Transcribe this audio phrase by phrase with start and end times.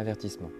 [0.00, 0.50] Avertissement.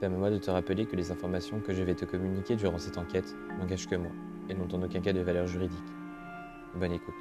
[0.00, 3.32] Permets-moi de te rappeler que les informations que je vais te communiquer durant cette enquête
[3.60, 4.10] n'engagent que moi
[4.48, 5.78] et n'ont en aucun cas de valeur juridique.
[6.74, 7.14] Bonne écoute.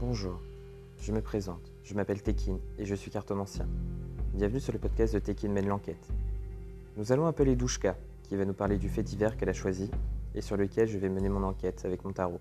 [0.00, 0.38] Bonjour,
[1.00, 3.66] je me présente, je m'appelle Tekin et je suis cartomancien.
[4.34, 6.08] Bienvenue sur le podcast de Tekin mène l'enquête.
[6.98, 9.90] Nous allons appeler Douchka, qui va nous parler du fait divers qu'elle a choisi
[10.34, 12.40] et sur lequel je vais mener mon enquête avec mon tarot.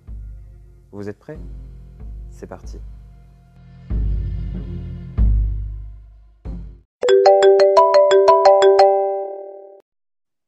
[0.92, 1.40] Vous êtes prêts?
[2.30, 2.80] C'est parti.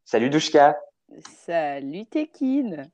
[0.06, 0.80] Salut Douchka
[1.24, 2.88] Salut Tekin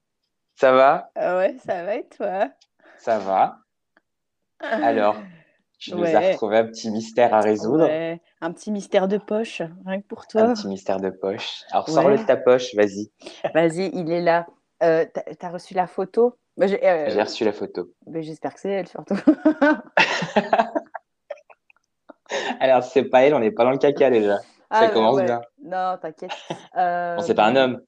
[0.56, 1.12] Ça va?
[1.16, 2.50] Ah ouais, ça va et toi?
[2.98, 3.60] Ça va.
[4.60, 5.16] Alors,
[5.80, 7.86] tu nous as retrouvé un petit mystère à résoudre.
[7.86, 10.54] Ouais, Un petit mystère de poche, rien que pour Un toi.
[10.54, 11.64] petit mystère de poche.
[11.72, 13.12] Alors, sors-le de ta poche, vas-y.
[13.54, 14.46] Vas-y, il est là.
[14.84, 15.06] Euh,
[15.40, 16.38] T'as reçu la photo?
[16.58, 17.90] J'ai- euh, J'ai reçu la photo.
[18.14, 19.16] J'espère que c'est elle surtout.
[22.60, 24.40] Alors, c'est pas elle, on n'est pas dans le caca déjà.
[24.70, 25.26] Ah, Ça bah commence ouais.
[25.26, 25.42] bien.
[25.64, 26.32] Non, t'inquiète.
[26.78, 27.82] Euh, Bon, c'est pas un homme,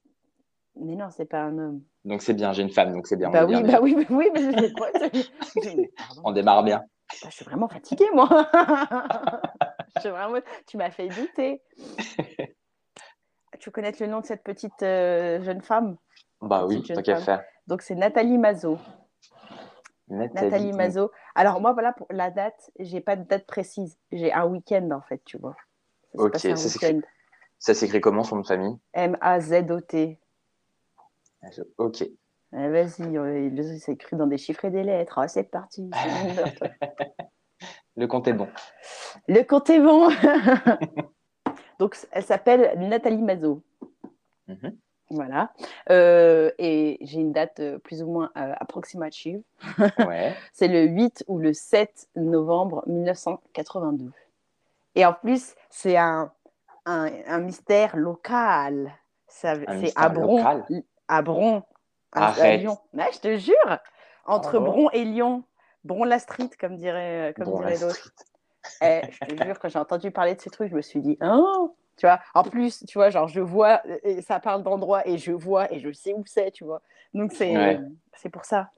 [0.80, 1.82] Mais non, c'est pas un homme.
[2.06, 2.54] donc c'est bien.
[2.54, 3.30] J'ai une femme, donc c'est bien.
[3.30, 5.90] bah, oui, bien, bah oui, bah oui, mais je.
[6.24, 6.84] On démarre bien.
[7.10, 8.28] Putain, je suis vraiment fatiguée, moi.
[9.96, 10.40] Je suis vraiment...
[10.68, 11.64] Tu m'as fait douter.
[13.60, 15.98] tu connais le nom de cette petite euh, jeune femme?
[16.42, 17.44] Bah oui, tant qu'à faire.
[17.66, 18.78] Donc, c'est Nathalie Mazot.
[20.10, 21.12] Nathalie Mazot.
[21.36, 23.98] Alors, moi, voilà, pour la date, j'ai pas de date précise.
[24.12, 25.56] J'ai un week-end, en fait, tu vois.
[26.14, 27.02] Ça Ok, ça s'écrit-.
[27.60, 28.78] Ça s'écrit comment son nom de famille?
[28.94, 30.20] M-A-Z-O-T.
[31.78, 32.04] Ok.
[32.54, 35.18] Eh, Vas-y, euh, le- c'est écrit dans des chiffres et des lettres.
[35.20, 35.90] Ah, c'est parti.
[37.96, 38.48] Le compte est bon.
[39.28, 40.10] Le compte est bon.
[41.80, 43.62] Donc, elle s'appelle Nathalie Mazot.
[44.48, 44.78] Mhm.
[45.10, 45.52] Voilà.
[45.90, 49.42] Euh, et j'ai une date euh, plus ou moins euh, approximative.
[50.08, 50.36] Ouais.
[50.54, 54.12] C'est le 8 ou le 7 novembre 1982.
[54.96, 56.32] Et en plus, c'est un,
[56.86, 58.94] un, un mystère local.
[59.28, 60.38] C'est mystère à Bron.
[60.38, 60.66] local
[61.08, 61.64] À Bron.
[62.12, 62.62] À- à Arrête.
[62.62, 62.78] Lyon.
[62.94, 63.80] Je te jure.
[64.26, 64.60] Entre.
[64.60, 65.44] Bron et Lyon.
[65.84, 68.12] Bron-la-Street, comme dirait, comme Bon, dirait l'autre.
[68.82, 71.18] Eh, je te jure, quand j'ai entendu parler de ces trucs, je me suis dit,
[71.22, 75.18] oh tu vois, en plus, tu vois, genre, je vois, et ça parle d'endroit, et
[75.18, 76.82] je vois, et je sais où c'est, tu vois.
[77.14, 77.80] Donc, c'est Ouais.
[78.14, 78.70] c'est pour ça.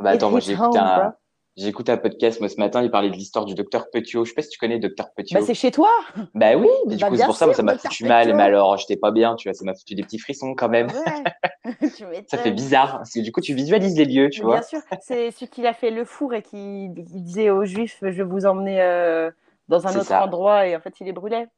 [0.00, 1.14] Bah attends, moi j'ai écouté, un...
[1.56, 4.24] j'ai écouté un podcast moi, ce matin, il parlait de l'histoire du docteur Petiot.
[4.24, 5.38] Je sais pas si tu connais docteur Petiot.
[5.38, 5.88] Bah, c'est chez toi
[6.34, 8.24] Bah oui, mais du Bah, coup, c'est pour ça, moi, ça m'a foutu mal.
[8.26, 8.36] Petiot.
[8.36, 10.88] Mais alors, j'étais pas bien, tu vois, ça m'a foutu des petits frissons quand même.
[10.88, 11.24] Ouais.
[11.96, 12.24] tu m'étonnes.
[12.28, 14.54] Ça fait bizarre, parce que du coup, tu visualises les lieux, tu Mais vois.
[14.56, 17.98] Bien sûr, c'est celui qui a fait le four et qui, qui disait aux Juifs
[18.02, 19.30] Je vais vous emmener euh,
[19.68, 20.24] dans un autre ça.
[20.24, 21.48] endroit, et en fait, il les brûlait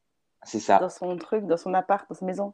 [0.43, 0.79] C'est ça.
[0.79, 2.53] dans son truc, dans son appart, dans sa maison.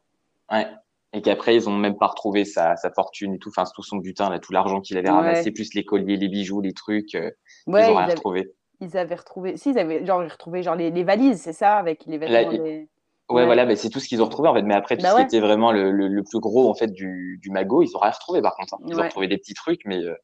[0.50, 0.66] Ouais.
[1.12, 3.96] Et qu'après, ils ont même pas retrouvé sa, sa fortune et tout, enfin, tout son
[3.96, 5.14] butin, là, tout l'argent qu'il avait Ouais.
[5.14, 7.30] ramassé, plus les colliers, les bijoux, les trucs, euh,
[7.66, 8.52] Ouais, ils ont ils, rien avaient, retrouvé.
[8.80, 9.56] ils avaient retrouvé.
[9.56, 12.50] Si, ils avaient genre, retrouvé genre les, les valises, c'est ça, avec les vêtements.
[12.50, 12.88] il- des-
[13.28, 13.44] Ouais, Ouais.
[13.46, 14.62] voilà, bah, c'est tout ce qu'ils ont retrouvé en fait.
[14.62, 15.26] Mais après, tout Bah ce ouais.
[15.26, 17.98] qui était vraiment le, le, le plus gros en fait du, du magot, ils ont
[17.98, 18.74] rien retrouvé par contre.
[18.74, 18.78] hein.
[18.86, 20.14] Ils ont retrouvé des petits trucs, mais euh,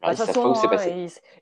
[0.00, 0.90] Bah, ils pas où c'est hein, passé.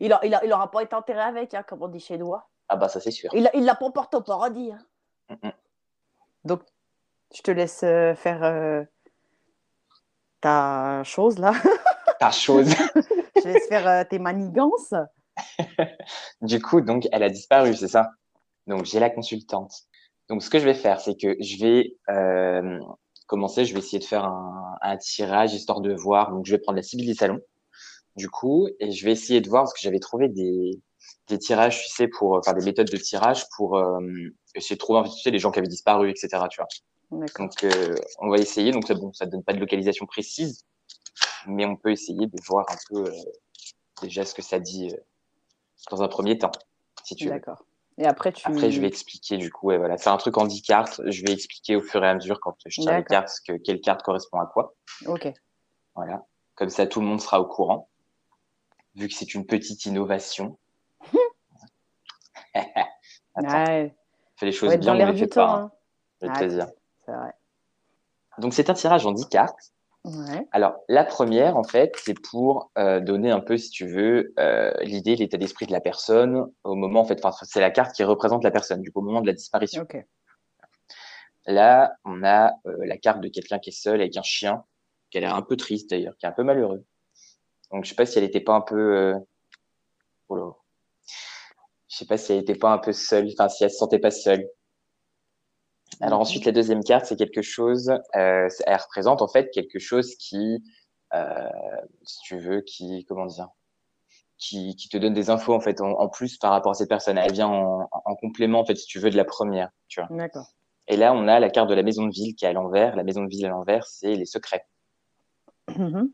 [0.00, 2.00] il, il, a- il, a- il aura pas été enterré avec, hein, comme on dit
[2.00, 2.32] chez nous.
[2.32, 2.42] hein.
[2.70, 3.28] Ah bah ça c'est sûr.
[3.34, 4.72] Il, il l'a pas porté au paradis.
[4.72, 4.78] hein.
[5.42, 5.52] Mm, mm.
[6.44, 6.60] Donc,
[7.34, 8.82] je te laisse euh, faire euh,
[10.40, 11.52] ta chose là.
[12.20, 12.68] Ta chose.
[13.36, 14.94] je te laisse faire euh, tes manigances.
[16.42, 18.10] du coup, donc elle a disparu, c'est ça?
[18.66, 19.72] Donc j'ai la consultante.
[20.28, 22.80] Donc ce que je vais faire, c'est que je vais euh,
[23.26, 23.64] commencer.
[23.64, 26.32] Je vais essayer de faire un, un tirage histoire de voir.
[26.32, 27.40] Donc je vais prendre la Sibylle des salons.
[28.16, 30.82] Du coup, et je vais essayer de voir parce que j'avais trouvé des
[31.28, 34.00] des tirages, tu sais, pour enfin des méthodes de tirage pour euh,
[34.54, 36.28] essayer de trouver en fait, tu sais, les gens qui avaient disparu, etc.
[36.50, 36.66] Tu vois.
[37.10, 38.70] Donc, euh, on va essayer.
[38.70, 40.64] Donc, c'est bon, ça ne donne pas de localisation précise,
[41.46, 43.12] mais on peut essayer de voir un peu euh,
[44.02, 44.96] déjà ce que ça dit euh,
[45.90, 46.52] dans un premier temps,
[47.04, 47.30] si tu veux.
[47.30, 47.64] D'accord.
[47.96, 48.46] Et après, tu.
[48.46, 49.72] Après, je vais expliquer du coup.
[49.72, 51.00] Et voilà, c'est un truc en 10 cartes.
[51.06, 53.80] Je vais expliquer au fur et à mesure quand je tire les cartes que quelle
[53.80, 54.74] carte correspond à quoi.
[55.06, 55.32] Ok.
[55.96, 56.24] Voilà.
[56.54, 57.88] Comme ça, tout le monde sera au courant.
[58.94, 60.58] Vu que c'est une petite innovation.
[62.54, 63.94] Attends, Ouais.
[64.36, 65.54] fais les Ça choses bien, dans l'air du temps.
[65.54, 65.72] hein.
[66.22, 66.32] hein.
[66.34, 66.66] Plaisir.
[67.08, 67.32] C'est vrai.
[68.36, 69.72] Donc, c'est un tirage en 10 cartes.
[70.04, 70.46] Ouais.
[70.52, 74.72] Alors, la première, en fait, c'est pour euh, donner un peu, si tu veux, euh,
[74.82, 78.04] l'idée, l'état d'esprit de la personne au moment, en fait, enfin, c'est la carte qui
[78.04, 79.86] représente la personne, du coup, au moment de la disparition.
[81.46, 84.64] Là, on a euh, la carte de quelqu'un qui est seul avec un chien,
[85.10, 86.84] qui a l'air un peu triste d'ailleurs, qui est un peu malheureux.
[87.72, 89.14] Donc, je sais pas si elle était pas un peu,
[90.28, 90.50] oh là.
[91.88, 93.98] je sais pas si elle était pas un peu seule, enfin, si elle se sentait
[93.98, 94.46] pas seule.
[96.00, 96.22] Alors Mhm.
[96.22, 100.62] ensuite, la deuxième carte, c'est quelque chose, euh, elle représente en fait quelque chose qui
[102.04, 103.48] si tu veux, qui, comment dire,
[104.36, 107.18] qui, qui, te donne des infos en fait en, plus par rapport à cette personne.
[107.18, 110.08] Elle vient en, en, complément en fait si tu veux de la première, tu vois.
[110.16, 110.52] D'accord.
[110.88, 112.96] Et là, on a la carte de la maison de ville qui est à l'envers.
[112.96, 114.66] La maison de ville à l'envers, c'est les secrets.
[115.76, 116.10] Mhm.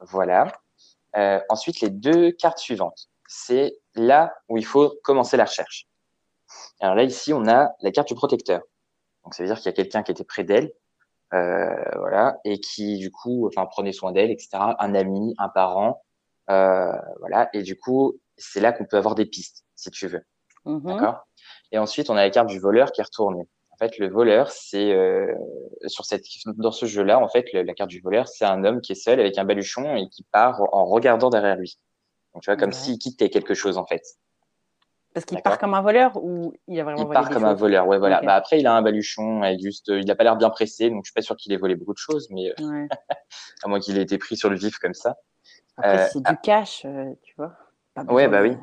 [0.00, 0.52] Voilà.
[1.16, 5.88] Euh, ensuite, les deux cartes suivantes, c'est là où il faut commencer la recherche.
[6.80, 8.62] Alors là, ici, on a la carte du protecteur.
[9.24, 10.72] Donc, ça veut dire qu'il y a quelqu'un qui était près d'elle,
[11.34, 14.76] euh, voilà, et qui, du coup, enfin, prenait soin d'elle, etc.
[14.80, 16.02] Un ami, un parent,
[16.50, 17.50] euh, voilà.
[17.52, 20.22] Et du coup, c'est là qu'on peut avoir des pistes, si tu veux.
[20.64, 20.82] Mhm.
[20.84, 21.26] D'accord?
[21.72, 23.48] Et ensuite, on a la carte du voleur qui est retournée.
[23.70, 25.32] En fait, le voleur, c'est euh,
[25.86, 26.24] sur cette
[26.56, 28.94] dans ce jeu-là, en fait, le- la carte du voleur, c'est un homme qui est
[28.96, 31.78] seul avec un baluchon et qui part en regardant derrière lui.
[32.34, 34.02] Donc, tu vois, comme s'il quittait quelque chose, en fait.
[35.18, 37.44] Parce qu'il part comme un voleur ou il a vraiment Il volé part des comme
[37.44, 37.86] un voleur.
[37.86, 38.20] Ouais, voilà.
[38.22, 41.04] Bah, après, il a un baluchon et juste, il a pas l'air bien pressé, donc
[41.04, 42.88] je suis pas sûr qu'il ait volé beaucoup de choses, mais euh, Ouais.
[43.64, 45.16] à moins qu'il ait été pris sur le vif comme ça.
[45.76, 47.52] Après, Euh, c'est du cash, euh, tu vois.
[48.08, 48.56] Ouais, bah oui.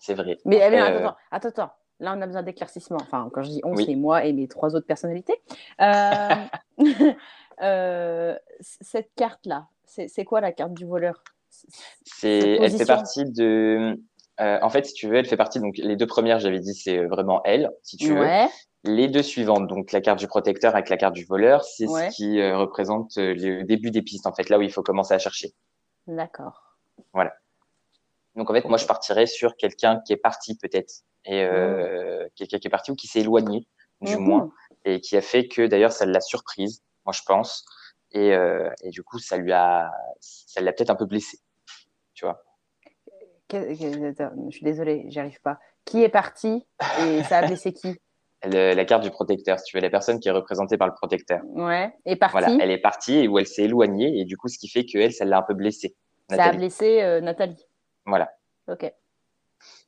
[0.00, 0.38] C'est vrai.
[0.44, 1.72] Mais euh, attends, attends, attends.
[2.00, 2.98] Là, on a besoin d'éclaircissement.
[3.00, 3.84] Enfin, quand je dis on, Oui.
[3.86, 5.34] c'est moi et mes trois autres personnalités.
[8.60, 11.24] Cette carte-là, c'est quoi la carte du voleur?
[12.04, 14.00] C'est, elle fait partie de.
[14.40, 15.60] Euh, en fait, si tu veux, elle fait partie.
[15.60, 18.20] Donc, les deux premières, j'avais dit, c'est vraiment elle, si tu veux.
[18.20, 18.48] Ouais,
[18.84, 22.10] Les deux suivantes, donc la carte du protecteur avec la carte du voleur, c'est Ouais.
[22.10, 24.82] ce qui euh, représente euh, le début des pistes, en fait, là où il faut
[24.82, 25.52] commencer à chercher.
[26.06, 26.62] d'accord.
[28.36, 32.58] Donc, en fait, moi, je partirais sur quelqu'un qui est parti, peut-être, et euh, quelqu'un
[32.58, 33.66] qui est parti ou qui s'est éloigné,
[34.00, 34.22] du Mhm.
[34.22, 34.52] moins,
[34.84, 37.64] et qui a fait que, d'ailleurs, ça l'a surprise, moi, je pense,
[38.12, 39.90] et, euh, et du coup, ça lui a,
[40.20, 41.38] ça l'a peut-être un peu blessé,
[42.14, 42.44] tu vois.
[43.52, 45.58] Je suis désolée, j'y arrive pas.
[45.84, 46.66] Qui est parti
[47.02, 47.96] et ça a blessé qui?
[48.44, 50.94] Le- la carte du protecteur, si tu veux, la personne qui est représentée par le
[50.94, 51.40] protecteur.
[51.44, 54.46] Ouais, et parti, Voilà, elle est partie et où elle s'est éloignée, et du coup,
[54.46, 55.96] ce qui fait que elle, ça l'a un peu blessée.
[56.30, 57.66] ça a blessé euh, Nathalie.
[58.06, 58.30] Voilà.
[58.68, 58.92] Ok.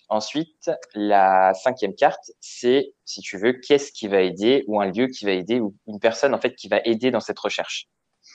[0.09, 5.07] Ensuite, la cinquième carte, c'est, si tu veux, qu'est-ce qui va aider, ou un lieu
[5.07, 7.87] qui va aider, ou une personne, en fait, qui va aider dans cette recherche.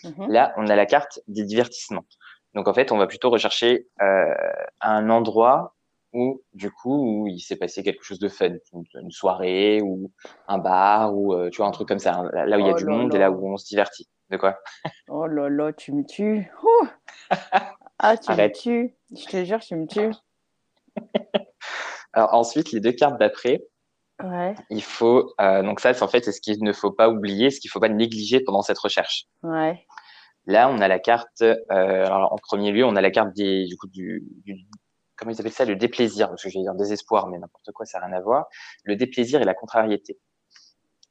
[0.05, 0.27] Mhm.
[0.31, 2.05] Là, on a la carte des divertissements.
[2.55, 4.33] Donc, en fait, on va plutôt rechercher euh,
[4.81, 5.75] un endroit
[6.13, 10.11] où, du coup, où il s'est passé quelque chose de fun, une, une soirée ou
[10.47, 12.69] un bar ou euh, tu vois un truc comme ça, hein, là où il y
[12.69, 13.15] a Oh du monde là.
[13.17, 14.07] et là où on se divertit.
[14.29, 14.57] De quoi?
[15.09, 16.49] Oh là là, tu me tues.
[17.99, 18.55] Ah, tu Arrête.
[18.55, 18.95] me tues.
[19.15, 20.11] Je te jure, tu me tues.
[22.13, 23.61] Alors ensuite, les deux cartes d'après,
[24.23, 27.09] Ouais, il faut euh, donc ça, c'est en fait c'est ce qu'il ne faut pas
[27.09, 29.25] oublier, ce qu'il faut pas négliger pendant cette recherche.
[29.43, 29.85] ouais.
[30.47, 31.41] Là, on a la carte.
[31.41, 34.55] Euh, alors, en premier lieu, on a la carte des, du coup, du, du
[35.15, 37.99] comment ils appellent ça, le déplaisir, parce que j'allais dire désespoir, mais n'importe quoi, ça
[37.99, 38.47] n'a rien à voir.
[38.83, 40.19] Le déplaisir et la contrariété.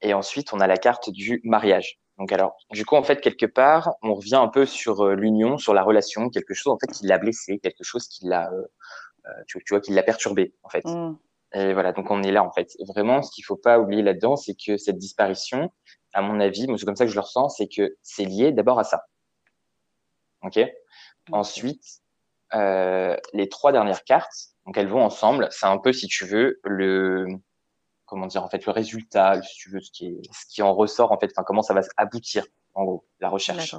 [0.03, 1.99] Et ensuite, on a la carte du mariage.
[2.19, 5.59] Donc, alors, du coup, en fait, quelque part, on revient un peu sur euh, l'union,
[5.59, 8.63] sur la relation, quelque chose en fait qui l'a blessé, quelque chose qui l'a, euh,
[9.27, 10.85] euh, tu, tu vois, qui l'a perturbé, en fait.
[10.85, 11.17] Mm.
[11.55, 12.73] Et voilà, donc on est là en fait.
[12.81, 15.71] Et vraiment, ce qu'il faut pas oublier là-dedans, c'est que cette disparition,
[16.13, 18.51] à mon avis, moi c'est comme ça que je le ressens, c'est que c'est lié
[18.51, 19.05] d'abord à ça.
[20.45, 20.61] Ok.
[21.33, 21.85] Ensuite,
[22.55, 25.49] euh, les trois dernières cartes, donc elles vont ensemble.
[25.51, 27.27] C'est un peu, si tu veux, le
[28.07, 30.75] comment dire en fait le résultat, si tu veux, ce qui est, ce qui en
[30.75, 33.75] ressort en fait, enfin comment ça va aboutir en gros la recherche.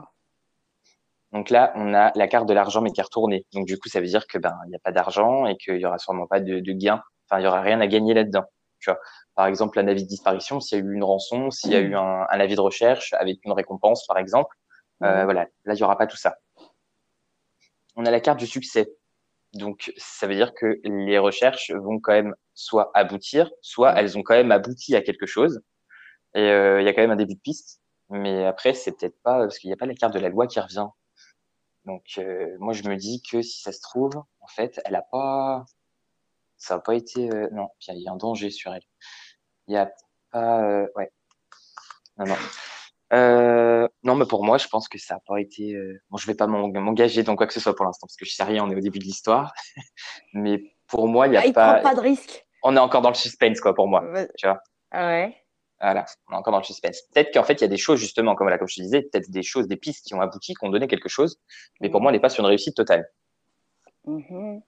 [1.31, 3.45] Donc là, on a la carte de l'argent mais qui est retournée.
[3.53, 5.77] Donc du coup, ça veut dire que ben il n'y a pas d'argent et qu'il
[5.79, 7.01] y aura sûrement pas de, de gain.
[7.29, 8.45] Enfin, il y aura rien à gagner là-dedans.
[8.79, 8.99] Tu vois.
[9.35, 11.79] Par exemple, un avis de disparition, s'il y a eu une rançon, s'il y a
[11.79, 14.55] eu un, un avis de recherche avec une récompense, par exemple,
[15.03, 15.23] euh, Mhm.
[15.25, 16.37] voilà, là il y aura pas tout ça.
[17.95, 18.91] On a la carte du succès.
[19.53, 24.23] Donc ça veut dire que les recherches vont quand même soit aboutir, soit elles ont
[24.23, 25.61] quand même abouti à quelque chose.
[26.35, 27.81] Et euh, il y a quand même un début de piste.
[28.09, 30.47] Mais après, c'est peut-être pas parce qu'il n'y a pas la carte de la loi
[30.47, 30.87] qui revient.
[31.85, 35.03] Donc euh, moi je me dis que si ça se trouve, en fait, elle a
[35.03, 35.65] pas,
[36.57, 38.83] ça n'a pas été, euh, non, il y a un danger sur elle.
[39.67, 39.91] Il y a
[40.31, 41.11] pas, euh, ouais,
[42.17, 42.35] non non.
[43.13, 45.73] Euh, non, mais pour moi, je pense que ça n'a pas été.
[45.75, 48.17] euh, Bon, je vais pas m'en- m'engager dans quoi que ce soit pour l'instant parce
[48.17, 48.63] que je sais rien.
[48.63, 49.53] On est au début de l'histoire,
[50.33, 51.73] mais pour moi, il y a Ah, il pas.
[51.75, 52.45] prend pas de risque.
[52.63, 54.03] On est encore dans le suspense, quoi, pour moi.
[54.37, 54.59] Tu vois.
[54.91, 55.35] Ah ouais.
[55.79, 57.01] Voilà, on est encore dans le suspense.
[57.13, 59.01] Peut-être qu'en fait, il y a des choses, justement, comme, là, comme je te disais,
[59.03, 61.37] peut-être des choses, des pistes qui ont abouti, qui ont donné quelque chose,
[61.81, 63.07] mais pour moi, on n'est pas sur une réussite totale.
[64.05, 64.61] Mhm.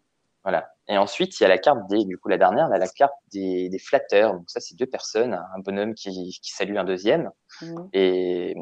[0.47, 0.71] Voilà.
[0.87, 3.11] Et ensuite, il y a la carte des, du coup, la dernière, là, la carte
[3.33, 4.31] des, des flatteurs.
[4.31, 7.31] Donc ça, c'est deux personnes, un bonhomme qui, qui salue un deuxième.
[7.61, 7.89] Mhm.
[7.91, 8.55] Et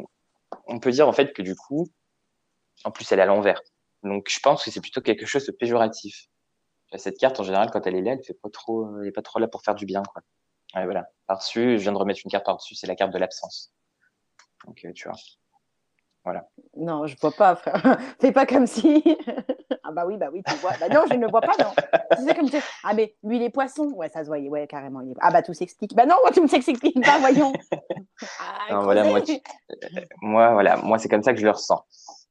[0.66, 1.86] on peut dire, en fait, que du coup,
[2.86, 3.62] en plus, elle est à l'envers.
[4.02, 6.26] Donc, je pense que c'est plutôt quelque chose de péjoratif.
[6.96, 9.22] Cette carte, en général, quand elle est là, elle fait pas trop, elle est pas
[9.22, 10.24] trop là pour faire du bien, quoi.
[10.74, 11.06] Voilà.
[11.28, 13.72] Par-dessus, je viens de remettre une carte par-dessus, c'est la carte de l'absence.
[14.66, 15.18] Donc, euh, tu vois.
[16.26, 16.48] Voilà.
[16.76, 17.98] Non, je vois pas, frère.
[18.20, 19.04] Fais pas comme si.
[19.84, 20.72] ah bah oui, bah oui, tu vois.
[20.80, 21.72] Bah non, je ne vois pas, non.
[22.18, 22.58] C'est comme tu.
[22.84, 23.92] Ah mais lui, les poissons.
[23.96, 25.02] Ouais, ça se voyait, ouais, carrément.
[25.22, 25.96] Ah bah tout s'explique.
[25.96, 27.54] Bah non, tout ne s'explique pas, voyons.
[28.40, 31.86] Ah, non, voilà, moi, euh, moi, voilà, moi, c'est comme ça que je le ressens.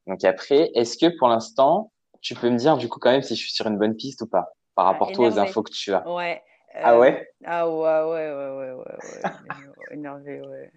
[0.07, 3.37] Donc après, est-ce que pour l'instant, tu peux me dire du coup quand même si
[3.37, 5.93] je suis sur une bonne piste ou pas par rapport ah, aux infos que tu
[5.93, 6.43] as Ouais.
[6.75, 9.95] ah ouais Ah ouais, ouais, ouais, ouais, ouais, ouais.
[9.95, 10.73] énervé, ouais.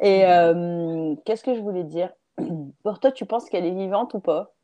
[0.00, 2.12] Et euh, qu'est-ce que je voulais dire?
[2.82, 4.54] Pour toi, tu penses qu'elle est vivante ou pas?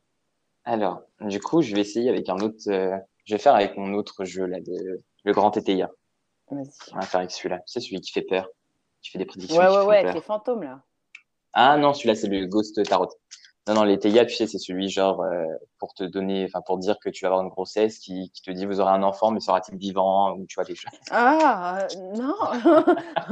[0.63, 2.57] Alors, du coup, je vais essayer avec un autre.
[2.67, 5.03] Euh, je vais faire avec mon autre jeu là, de...
[5.23, 5.91] le grand TTIA.
[6.49, 6.69] Vas-y.
[6.93, 7.61] On va faire avec celui-là.
[7.65, 8.47] C'est celui qui fait peur,
[9.01, 9.59] qui fait des prédictions.
[9.59, 10.81] Ouais, ouais, ouais, avec les fantômes là.
[11.53, 13.09] Ah non, celui-là, c'est le Ghost Tarot.
[13.67, 15.43] Non, non, les TIA, tu sais, c'est celui genre euh,
[15.79, 18.51] pour te donner, enfin pour dire que tu vas avoir une grossesse, qui, qui te
[18.51, 20.91] dit vous aurez un enfant, mais sera-t-il vivant ou tu vois des choses.
[21.09, 22.35] Ah non.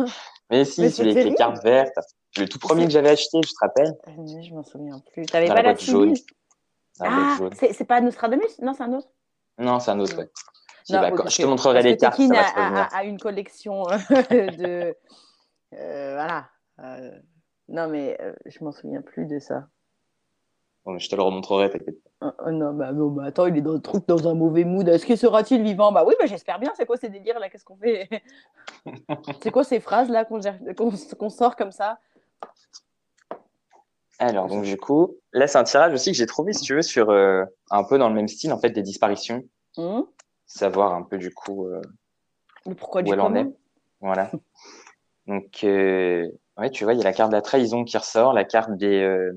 [0.50, 1.94] mais si, c'est les, cartes vertes.
[2.36, 3.94] Le tout premier que j'avais acheté, je te rappelle.
[4.08, 5.24] Euh, je m'en souviens plus.
[5.28, 6.16] T'avais pas la, jaune.
[7.00, 8.60] Ah, c'est pas Nostradamus?
[8.60, 9.10] Non, c'est un autre?
[9.60, 10.18] Non, c'est un autre.
[10.18, 10.30] Ouais.
[10.90, 12.20] Bah, je te montrerai les cartes.
[12.20, 13.84] Ça a, a, une collection
[14.32, 14.96] de
[15.76, 16.50] euh, voilà.
[17.68, 19.68] non, mais je m'en souviens plus de ça
[20.98, 23.74] je te le remontrerai, t'inquiète ah, ah, non, bah, non, bah, attends, il est dans
[23.74, 24.88] le truc, dans un mauvais mood.
[24.88, 25.92] Est-ce que sera-t-il vivant?
[25.92, 26.72] Bah oui, bah, j'espère bien.
[26.76, 27.50] C'est quoi ces délires là?
[27.50, 28.10] Qu'est-ce qu'on fait?
[29.42, 32.00] C'est quoi ces phrases là qu'on sort comme ça?
[34.20, 36.82] Alors, donc du coup, là, c'est un tirage aussi que j'ai trouvé, si tu veux,
[36.82, 39.44] sur euh, un peu dans le même style, en fait, des disparitions.
[39.78, 40.02] Mmh.
[40.46, 41.82] Savoir un peu du coup euh,
[42.78, 43.48] pourquoi où elle en est.
[44.00, 44.32] Voilà.
[45.28, 48.34] donc, euh, ouais, tu vois, il y a la carte de la trahison qui ressort,
[48.34, 49.32] la carte des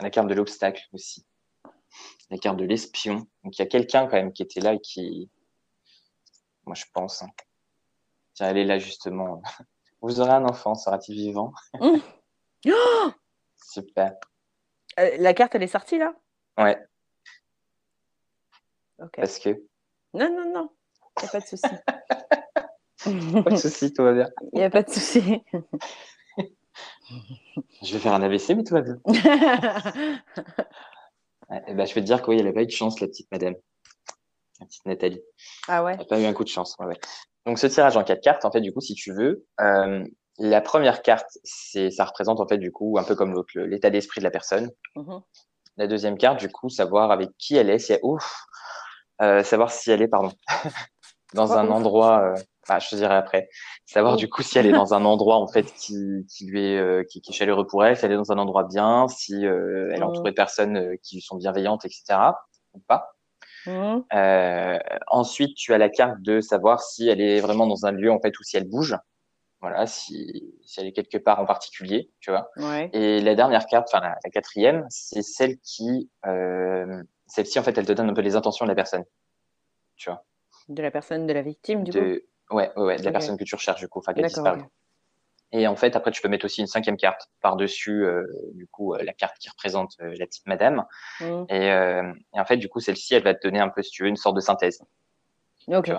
[0.00, 1.24] la carte de l'obstacle aussi,
[2.30, 3.26] la carte de l'espion.
[3.44, 5.30] Donc il y a quelqu'un quand même qui était là et qui,
[6.64, 7.30] moi je pense, hein.
[8.34, 9.42] Tiens, elle est là justement.
[10.02, 11.52] Vous aurez un enfant, sera-t-il vivant?
[11.74, 11.98] Mmh.
[13.56, 14.14] Super.
[14.98, 16.14] Euh, la carte, elle est sortie là?
[16.58, 16.78] Ouais.
[18.98, 19.12] Ok.
[19.16, 19.50] Parce que
[20.14, 20.70] Non, non, non.
[21.18, 21.62] Il n'y a pas de souci.
[23.44, 24.30] pas de souci, tout va bien.
[24.52, 25.42] Il n'y a pas de souci.
[27.82, 28.98] Je vais faire un AVC, mais tout va bien.
[31.66, 33.54] Eh ben, je vais te dire qu'elle n'a pas eu de chance, la petite madame.
[34.60, 35.20] La petite Nathalie.
[35.66, 36.76] Ah ouais Elle n'a pas eu un coup de chance.
[37.44, 40.04] Donc, ce tirage en quatre cartes, en fait, du coup, si tu veux, euh,
[40.38, 43.90] la première carte, c'est, ça représente, en fait, du coup, un peu comme l'autre, l'état
[43.90, 44.70] d'esprit de la personne.
[44.94, 45.22] Mm-hmm.
[45.76, 48.44] La deuxième carte, du coup, savoir avec qui elle est, si elle, ouf,
[49.20, 50.32] euh, savoir si elle est, pardon,
[51.34, 52.34] dans un endroit, euh,
[52.68, 53.48] bah, je te dirai après.
[53.86, 56.78] Savoir du coup si elle est dans un endroit en fait qui, qui lui est
[56.78, 59.44] euh, qui, qui, est chaleureux pour elle, si elle est dans un endroit bien, si
[59.44, 62.18] euh, elle est entourée de personnes euh, qui sont bienveillantes, etc.
[62.74, 63.12] Ou pas.
[63.66, 63.98] Mmh.
[65.08, 68.18] ensuite, tu as la carte de savoir si elle est vraiment dans un lieu en
[68.18, 68.96] fait ou si elle bouge.
[69.60, 72.48] Voilà, si, si elle est quelque part en particulier, tu vois.
[72.94, 76.08] Et la dernière carte, enfin la, la quatrième, c'est celle qui,
[77.26, 79.04] celle-ci en fait, elle te donne un peu les intentions de la personne,
[79.96, 80.24] tu vois.
[80.70, 81.98] De la personne, de la victime, du coup.
[82.54, 84.62] Ouais, ouais, de la personne que tu recherches, du coup, enfin, qui a disparu.
[85.52, 88.24] Et en fait, après, tu peux mettre aussi une cinquième carte par-dessus, euh,
[88.54, 90.84] du coup, euh, la carte qui représente euh, la petite madame.
[91.20, 91.44] Mmh.
[91.48, 94.04] Et, et, en fait, du coup, celle-ci, elle va te donner un peu, si tu
[94.04, 94.80] veux, une sorte de synthèse.
[95.68, 95.90] Ok.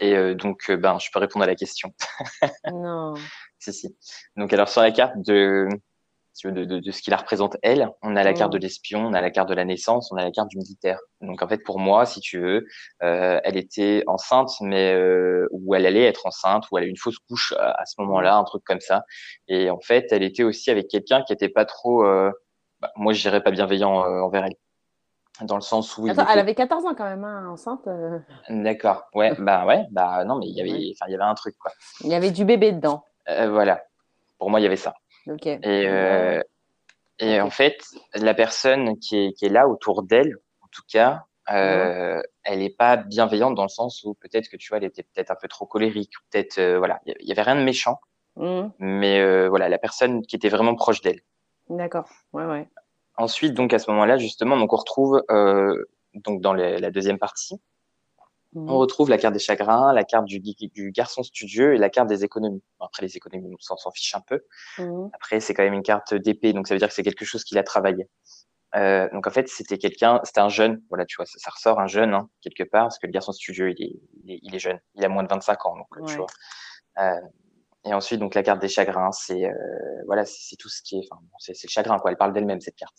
[0.00, 1.94] Et donc, ben, je peux répondre à la question.
[2.72, 3.14] non.
[3.60, 3.96] si, si.
[4.36, 5.68] Donc, alors, sur la carte de,
[6.44, 7.90] de, de, de, ce qui la représente elle.
[8.02, 10.24] On a la carte de l'espion, on a la carte de la naissance, on a
[10.24, 10.98] la carte du militaire.
[11.20, 12.66] Donc en fait, pour moi, si tu veux,
[13.02, 16.90] euh, elle était enceinte, mais euh, ou elle allait être enceinte, ou elle a eu
[16.90, 19.04] une fausse couche à, ce moment-là, un truc comme ça.
[19.48, 22.30] Et en fait, elle était aussi avec quelqu'un qui était pas trop, euh,
[22.80, 24.56] bah, moi je dirais pas bienveillant euh, envers elle.
[25.42, 26.08] Dans le sens où.
[26.08, 27.86] Attends, elle avait 14 ans quand même, hein, enceinte.
[27.88, 28.18] Euh.
[28.48, 29.04] D'accord.
[29.14, 31.72] Ouais, bah ouais, bah non, mais il y avait, il y avait un truc quoi.
[32.00, 33.04] Il y avait du bébé dedans.
[33.26, 33.82] voilà.
[34.38, 34.94] Pour moi, il y avait ça.
[35.28, 36.40] Et, euh,
[37.18, 37.78] et en fait,
[38.14, 42.70] la personne qui est, qui est là autour d'elle, en tout cas, euh, elle n'est
[42.70, 45.48] pas bienveillante dans le sens où peut-être que tu vois, elle était peut-être un peu
[45.48, 48.00] trop colérique, peut-être, euh, voilà, il y avait rien de méchant,
[48.36, 48.68] mmh.
[48.78, 51.20] mais voilà, la personne qui était vraiment proche d'elle.
[51.68, 52.68] D'accord, ouais, ouais.
[53.16, 55.22] Ensuite, donc à ce moment-là, justement, donc on retrouve
[56.14, 57.60] donc dans la deuxième partie,
[58.56, 58.70] on mmh.
[58.70, 62.24] retrouve la carte des chagrins, la carte du, du, garçon studieux et la carte des
[62.24, 62.62] économies.
[62.80, 64.40] après, les économies, on s'en fiche un peu.
[64.78, 65.08] Mmh.
[65.12, 67.44] Après, c'est quand même une carte d'épée, donc ça veut dire que c'est quelque chose
[67.44, 68.08] qu'il a travaillé.
[68.74, 71.80] Euh, donc en fait, c'était quelqu'un, c'était un jeune, voilà, tu vois, ça, ça ressort
[71.80, 74.80] un jeune hein, quelque part, parce que le garçon studieux, il est, il est, jeune,
[74.94, 76.26] il a moins de 25 ans, donc tu vois.
[76.98, 77.20] Euh,
[77.84, 79.52] et ensuite, donc la carte des chagrins, c'est euh,
[80.06, 82.10] voilà, c'est tout ce qui est, enfin, c'est le chagrin, quoi.
[82.10, 82.96] Elle parle d'elle-même cette carte.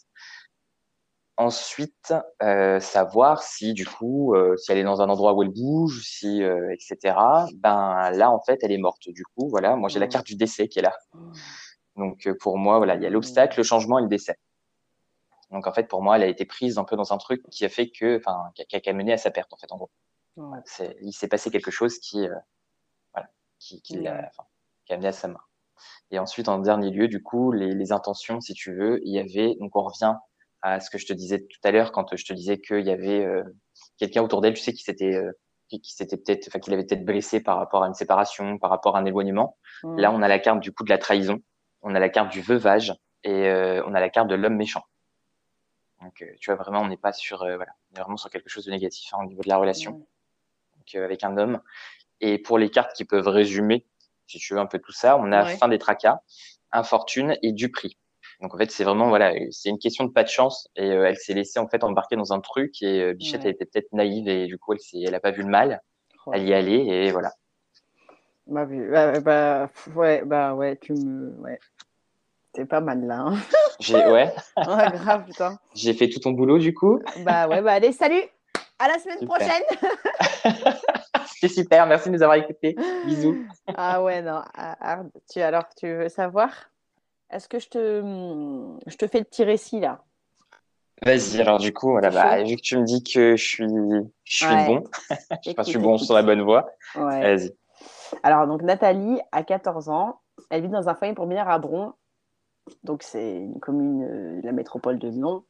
[1.39, 5.51] Ensuite, euh, savoir si du coup, euh, si elle est dans un endroit où elle
[5.51, 7.15] bouge, si euh, etc.
[7.57, 9.07] Ben là, en fait, elle est morte.
[9.09, 9.75] Du coup, voilà.
[9.75, 10.09] Moi, j'ai la mmh.
[10.09, 10.97] carte du décès qui est là.
[11.95, 14.39] Donc pour moi, voilà, il y a l'obstacle, le changement et le décès.
[15.51, 17.65] Donc en fait, pour moi, elle a été prise un peu dans un truc qui
[17.65, 19.91] a fait que, enfin, qui a, mené à sa perte en fait, en gros.
[21.01, 22.27] Il s'est passé quelque chose qui,
[23.13, 23.29] voilà,
[23.59, 24.31] qui, qui, a,
[24.85, 25.49] qui a amené à sa mort.
[26.09, 29.19] Et ensuite, en dernier lieu, du coup, les, les, intentions, si tu veux, il y
[29.19, 30.15] avait, donc on revient
[30.73, 32.91] à ce que je te disais tout à l'heure quand je te disais qu'il y
[32.91, 33.43] avait euh,
[33.97, 35.31] quelqu'un autour d'elle, tu sais, qui s'était, euh,
[35.69, 38.95] qui, s'était peut-être, enfin, qu'il avait peut-être blessé par rapport à une séparation, par rapport
[38.95, 39.57] à un éloignement.
[39.83, 39.97] Mmh.
[39.97, 41.39] Là, on a la carte du coup de la trahison,
[41.81, 42.93] on a la carte du veuvage
[43.23, 44.83] et euh, on a la carte de l'homme méchant.
[46.01, 48.65] Donc, tu vois, vraiment, on n'est pas sur, voilà, on est vraiment sur quelque chose
[48.65, 49.93] de négatif hein, au niveau de la relation
[50.77, 51.59] donc, avec un homme.
[52.21, 53.83] Et pour les cartes qui peuvent résumer
[54.27, 55.17] si tu veux un peu tout ça.
[55.17, 56.19] On a fin des tracas,
[56.71, 57.97] infortune et du prix.
[58.41, 61.07] Donc en fait, c'est vraiment voilà, c'est une question de pas de chance et euh,
[61.07, 63.91] elle s'est laissée en fait embarquer dans un truc et euh, Bichette a été peut-être
[63.93, 65.81] naïve et du coup elle s'est, elle a pas vu le mal.
[66.33, 67.31] Elle y allait et voilà.
[68.45, 71.57] Bah, bah, bah, ouais, bah ouais, tu me, ouais,
[72.53, 73.19] c'est pas mal là.
[73.27, 73.37] Hein.
[73.79, 74.33] J'ai, ouais.
[74.57, 75.57] ouais, grave putain.
[75.73, 77.01] J'ai fait tout ton boulot du coup.
[77.19, 78.21] Bah ouais, bah allez, salut.
[78.79, 79.63] À la semaine prochaine.
[81.33, 82.75] C'était super, merci de nous avoir écoutés.
[83.05, 83.37] Bisous.
[83.75, 84.41] ah ouais, non.
[84.55, 86.51] Ah, tu, alors, tu veux savoir?
[87.29, 88.01] Est-ce que je te,
[88.87, 90.01] je te fais le petit récit là?
[91.05, 93.67] Vas-y, alors du coup, voilà, bah, vu que tu me dis que je suis,
[94.23, 94.83] je suis bon,
[95.45, 96.69] je pas, je suis bon sur la bonne voie.
[96.95, 97.55] Vas-y.
[98.23, 101.93] Alors, donc Nathalie a 14 ans, elle vit dans un foyer pour mineurs à Bron,
[102.83, 105.43] donc c'est une commune de la métropole de Lyon,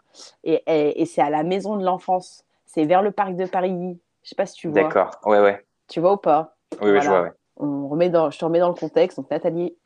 [0.43, 4.00] et, et, et c'est à la maison de l'enfance, c'est vers le parc de Paris.
[4.24, 4.84] Je sais pas si tu vois.
[4.84, 5.65] D'accord, ouais, ouais.
[5.88, 6.57] Tu vois ou pas?
[6.81, 7.29] Oui, oui, je vois.
[7.55, 9.17] On remet dans, je te remets dans le contexte.
[9.17, 9.77] Donc, Nathalie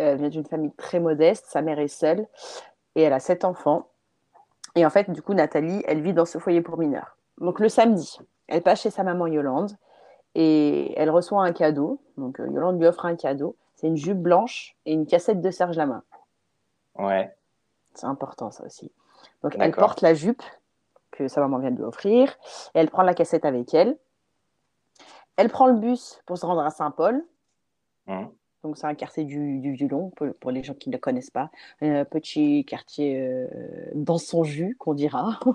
[0.00, 1.46] euh, vient d'une famille très modeste.
[1.48, 2.26] Sa mère est seule
[2.94, 3.88] et elle a sept enfants.
[4.74, 7.16] Et en fait, du coup, Nathalie, elle vit dans ce foyer pour mineurs.
[7.38, 9.76] Donc, le samedi, elle passe chez sa maman Yolande
[10.34, 12.00] et elle reçoit un cadeau.
[12.16, 13.56] Donc, euh, Yolande lui offre un cadeau.
[13.76, 16.02] C'est une jupe blanche et une cassette de Serge Lama.
[16.96, 17.34] Ouais.
[17.94, 18.90] C'est important, ça aussi.
[19.42, 20.42] Donc, elle porte la jupe
[21.10, 22.36] que sa maman vient de lui offrir
[22.74, 23.96] et elle prend la cassette avec elle.
[25.36, 27.24] Elle prend le bus pour se rendre à Saint-Paul.
[28.06, 28.24] Mmh.
[28.64, 31.50] Donc, c'est un quartier du, du Violon, pour, les gens qui ne le connaissent pas.
[31.82, 33.46] Un petit quartier euh,
[33.94, 35.38] dans son jus, qu'on dira.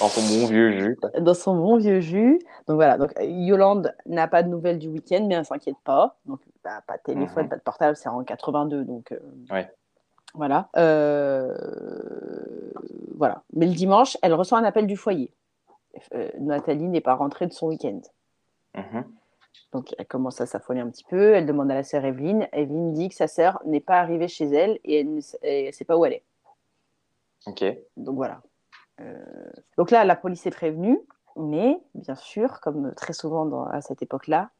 [0.00, 0.98] dans son bon vieux jus.
[1.18, 2.38] Dans son bon vieux jus.
[2.66, 2.98] Donc, voilà.
[2.98, 6.18] Donc, Yolande n'a pas de nouvelles du week-end, mais elle ne s'inquiète pas.
[6.26, 7.48] Donc, bah, pas de téléphone, mmh.
[7.48, 8.84] pas de portable, c'est en 82.
[8.84, 9.18] Donc, euh,
[9.50, 9.72] ouais.
[10.34, 10.68] voilà.
[10.76, 11.54] Euh,
[13.16, 13.42] voilà.
[13.54, 15.32] Mais le dimanche, elle reçoit un appel du foyer.
[16.14, 18.02] Euh, Nathalie n'est pas rentrée de son week-end.
[18.76, 19.04] Mhm.
[19.72, 21.34] Donc elle commence à s'affoler un petit peu.
[21.34, 22.48] Elle demande à la sœur Evelyne.
[22.52, 25.20] Evelyne dit que sa sœur n'est pas arrivée chez elle et elle ne
[25.72, 26.24] sait pas où elle est.
[27.46, 27.64] Ok.
[27.96, 28.40] Donc voilà.
[29.00, 30.98] Euh, donc là, la police est prévenue,
[31.36, 34.50] mais bien sûr, comme très souvent à cette époque-là,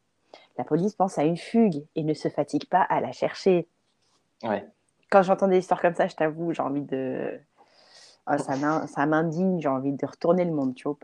[0.57, 3.67] la police pense à une fugue et ne se fatigue pas à la chercher.
[4.43, 4.67] Ouais.
[5.11, 7.41] Quand j'entends des histoires comme ça, je t'avoue, j'ai envie de,
[8.27, 10.99] ah, ça m'indigne, j'ai envie de retourner le monde, tu vois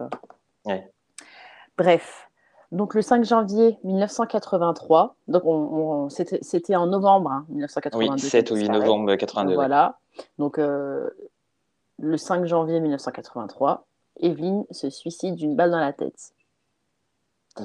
[1.76, 2.30] Bref,
[2.74, 8.04] donc le 5 janvier 1983, donc on, c'était en novembre 1982.
[8.04, 9.54] Hein, oui, 7 ou 8 novembre 1982.
[9.54, 9.98] Voilà,
[10.38, 11.08] donc euh,
[12.00, 13.87] le 5 janvier 1983,
[14.20, 16.32] Evelyne se suicide d'une balle dans la tête.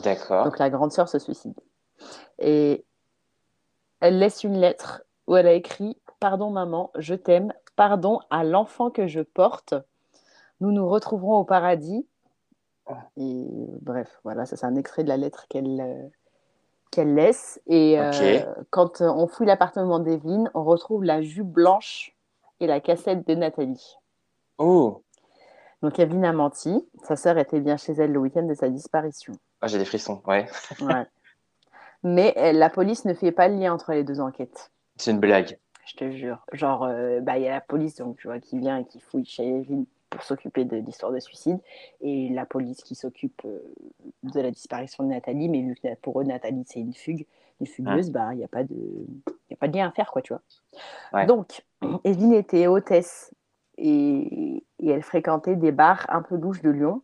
[0.04, 0.45] D'accord.
[0.45, 1.60] Donc la grande sœur se suicide.
[2.38, 2.86] Et
[4.02, 8.91] elle laisse une lettre où elle a écrit Pardon maman, je t'aime, pardon à l'enfant
[8.91, 9.74] que je porte.
[10.60, 12.06] Nous nous retrouverons au paradis.
[13.17, 13.45] Et
[13.82, 16.08] bref, voilà, ça c'est un extrait de la lettre qu'elle euh,
[16.91, 17.62] qu'elle laisse.
[17.67, 22.15] Et euh, quand on fouille l'appartement d'Evelyne, on retrouve la jupe blanche
[22.60, 23.97] et la cassette de Nathalie.
[24.58, 25.04] Oh
[25.82, 26.88] Donc Evelyne a menti.
[27.04, 29.34] Sa sœur était bien chez elle le week-end de sa disparition.
[29.62, 30.47] Ah, j'ai des frissons, ouais.
[30.82, 31.06] ouais.
[32.04, 34.71] Mais euh, la police ne fait pas le lien entre les deux enquêtes.
[34.97, 35.58] C'est une blague
[35.89, 36.45] je te jure.
[36.54, 38.99] Genre, euh, bah, il y a la police donc, tu vois, qui vient et qui
[38.99, 41.60] fouille chez Evelyne pour s'occuper de l'histoire de suicide,
[42.02, 43.60] et la police qui s'occupe euh,
[44.24, 47.26] de la disparition de Nathalie, mais vu que pour eux, Nathalie, c'est une fugue,
[47.60, 48.76] une fugueuse, bah, il n'y a, pas de...
[49.52, 51.26] a pas de lien à faire, quoi, tu vois.
[51.26, 51.63] Donc,
[52.04, 53.34] Evelyne était hôtesse,
[53.78, 54.63] et...
[54.80, 57.02] et, elle fréquentait des bars un peu louches de Lyon.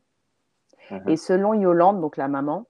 [0.91, 1.09] Mhm.
[1.09, 2.65] Et selon Yolande, donc la maman,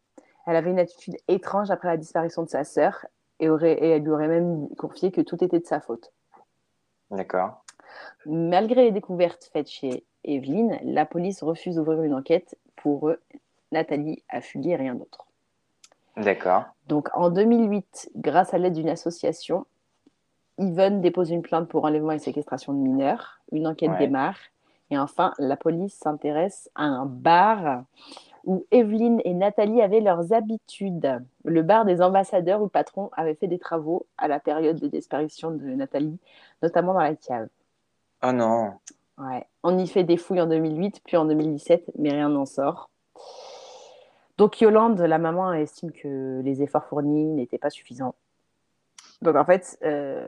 [0.45, 3.05] elle avait une attitude étrange après la disparition de sa sœur
[3.39, 6.13] et, aurait, et elle lui aurait même confié que tout était de sa faute.
[7.11, 7.63] D'accord.
[8.25, 12.57] Malgré les découvertes faites chez Evelyne, la police refuse d'ouvrir une enquête.
[12.75, 13.19] Pour eux,
[13.71, 15.25] Nathalie a fugué et rien d'autre.
[16.17, 16.65] D'accord.
[16.87, 19.65] Donc en 2008, grâce à l'aide d'une association,
[20.57, 23.41] Yvonne dépose une plainte pour enlèvement et séquestration de mineurs.
[23.51, 24.37] Une enquête démarre.
[24.91, 27.83] Et enfin, la police s'intéresse à un bar
[28.45, 31.21] où Evelyne et Nathalie avaient leurs habitudes.
[31.43, 34.87] Le bar des ambassadeurs où le patron avait fait des travaux à la période de
[34.87, 36.19] disparition de Nathalie,
[36.61, 37.47] notamment dans la cave.
[38.23, 38.73] Oh non.
[39.17, 39.45] Ouais.
[39.63, 42.89] On y fait des fouilles en 2008, puis en 2017, mais rien n'en sort.
[44.37, 48.15] Donc Yolande, la maman, estime que les efforts fournis n'étaient pas suffisants.
[49.21, 50.27] Donc en fait, euh,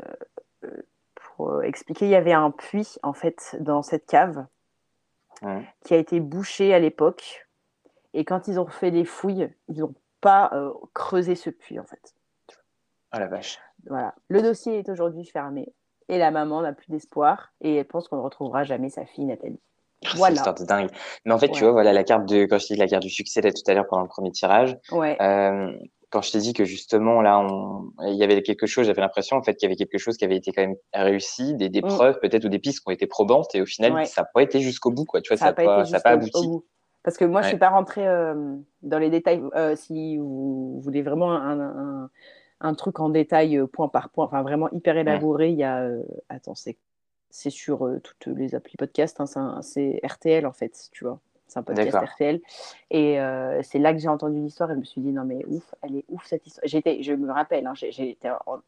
[1.16, 4.46] pour expliquer, il y avait un puits en fait dans cette cave
[5.44, 5.64] Ouais.
[5.84, 7.48] qui a été bouché à l'époque.
[8.16, 11.84] Et quand ils ont fait les fouilles, ils n'ont pas euh, creusé ce puits en
[11.84, 12.16] fait.
[13.14, 13.60] Oh la vache.
[13.86, 14.16] Voilà.
[14.30, 15.72] Le dossier est aujourd'hui fermé
[16.10, 19.26] et la maman n'a plus d'espoir et elle pense qu'on ne retrouvera jamais sa fille
[19.26, 19.60] Nathalie.
[20.04, 20.36] C'est une Voilà.
[20.36, 20.90] histoire de dingue.
[21.26, 23.10] Mais en fait, tu vois, voilà, la carte de, quand je dit la carte du
[23.10, 25.18] succès là tout à l'heure pendant le premier tirage, Ouais.
[25.22, 25.72] euh,
[26.12, 29.38] quand je t'ai dit que justement là, on, il y avait quelque chose, j'avais l'impression
[29.38, 31.82] en fait qu'il y avait quelque chose qui avait été quand même réussi, des, des
[31.82, 31.88] Mm.
[31.88, 34.06] preuves peut-être ou des pistes qui ont été probantes et au final, Ouais.
[34.06, 35.20] ça n'a pas été jusqu'au bout, quoi.
[35.22, 36.48] Tu vois, ça n'a pas ça abouti.
[36.48, 36.64] bout.
[37.04, 37.50] Parce que moi, je Ouais.
[37.52, 39.42] suis pas rentrée euh, dans les détails.
[39.56, 42.10] Euh, si vous voulez vraiment un, un- un
[42.74, 45.82] truc en détail, euh, point par point, enfin vraiment hyper élaboré, il y a.
[45.82, 46.78] euh, attends, c'est
[47.30, 49.20] c'est sur euh, toutes les applis podcast.
[49.20, 51.20] hein, c'est un- c'est RTL en fait, tu vois.
[51.48, 52.10] C'est un podcast D'accord.
[52.10, 52.42] RTL.
[52.90, 55.46] Et euh, c'est là que j'ai entendu l'histoire et je me suis dit, non mais
[55.46, 56.68] ouf, elle est ouf cette histoire.
[56.68, 58.60] J'étais, je me rappelle, hein, j'ai- j'étais en-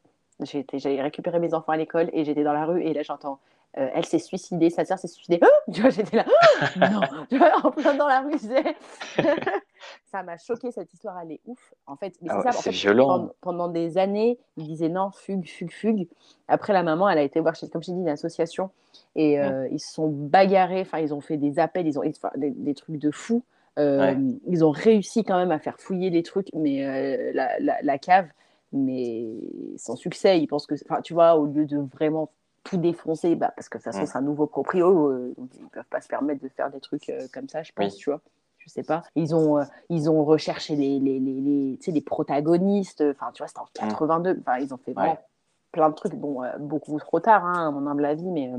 [0.42, 3.40] j'étais- j'avais récupéré mes enfants à l'école et j'étais dans la rue et là j'entends,
[3.78, 5.40] euh, elle s'est suicidée, sa sœur s'est suicidée.
[5.42, 6.26] Ah tu vois, j'étais là,
[6.82, 8.34] Ah non, tu vois, en plein dans la rue,
[10.12, 11.74] ça m'a choqué cette histoire, elle est ouf.
[11.86, 13.08] En fait, Ah c'est ouais, violent.
[13.08, 16.08] Pendant, pendant des années, ils disaient non, fugue, fugue, fugue.
[16.48, 18.72] Après, la maman, elle a été voir, chez, comme je t'ai dit, une association
[19.16, 22.04] et euh, ils se sont bagarrés, enfin, ils ont fait des appels, ils ont
[22.36, 23.44] des, des trucs de fous.
[23.78, 24.18] Euh, Ouais.
[24.48, 27.98] Ils ont réussi quand même à faire fouiller les trucs, mais euh, la, la- la
[27.98, 28.28] cave,
[28.74, 29.26] mais
[29.78, 30.40] sans succès.
[30.40, 32.30] Ils pensent que, enfin, tu vois, au lieu de vraiment
[32.64, 34.08] tout défoncer, bah, parce que de toute façon, Mm.
[34.08, 37.10] c'est un nouveau proprio, euh, donc ils peuvent pas se permettre de faire des trucs
[37.10, 37.98] euh, comme ça, je pense, Oui.
[38.00, 38.22] tu vois.
[38.58, 39.04] Je sais pas.
[39.16, 43.02] Ils ont, euh, ils ont recherché les, les, les, les, les protagonistes.
[43.02, 44.38] Enfin, tu vois, c'était en 82.
[44.42, 45.20] Enfin, ils ont fait vraiment Ouais.
[45.72, 46.14] plein de trucs.
[46.14, 48.52] Bon, beaucoup trop tard, hein, à mon humble avis, mais,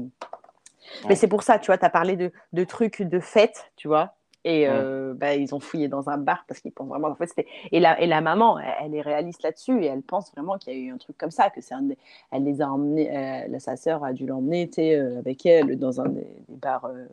[1.07, 3.89] mais c'est pour ça, tu vois, tu as parlé de, de trucs de fête, tu
[3.89, 4.15] vois.
[4.45, 7.09] Et euh, bah, ils ont fouillé dans un bar parce qu'ils pensent vraiment.
[7.09, 7.47] En fait, c'était.
[7.73, 10.73] Et la, et la maman, elle, elle est réaliste là-dessus et elle pense vraiment qu'il
[10.73, 11.83] y a eu un truc comme ça, que c'est un.
[11.83, 11.99] des-
[12.31, 13.15] Elle les a emmenés.
[13.15, 17.05] euh, sa sœur a dû l'emmener, euh, avec elle dans un des, des bars euh,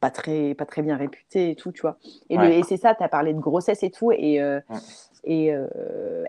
[0.00, 1.96] pas très, pas très bien réputés et tout, tu vois.
[2.30, 2.58] Et, le- Ouais.
[2.60, 4.12] et c'est ça, tu as parlé de grossesse et tout.
[4.12, 4.60] Et, euh,
[5.24, 5.52] et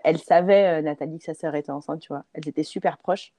[0.02, 2.24] elle savait, Nathalie, que sa sœur était enceinte, tu vois.
[2.34, 3.32] Elles étaient super proches.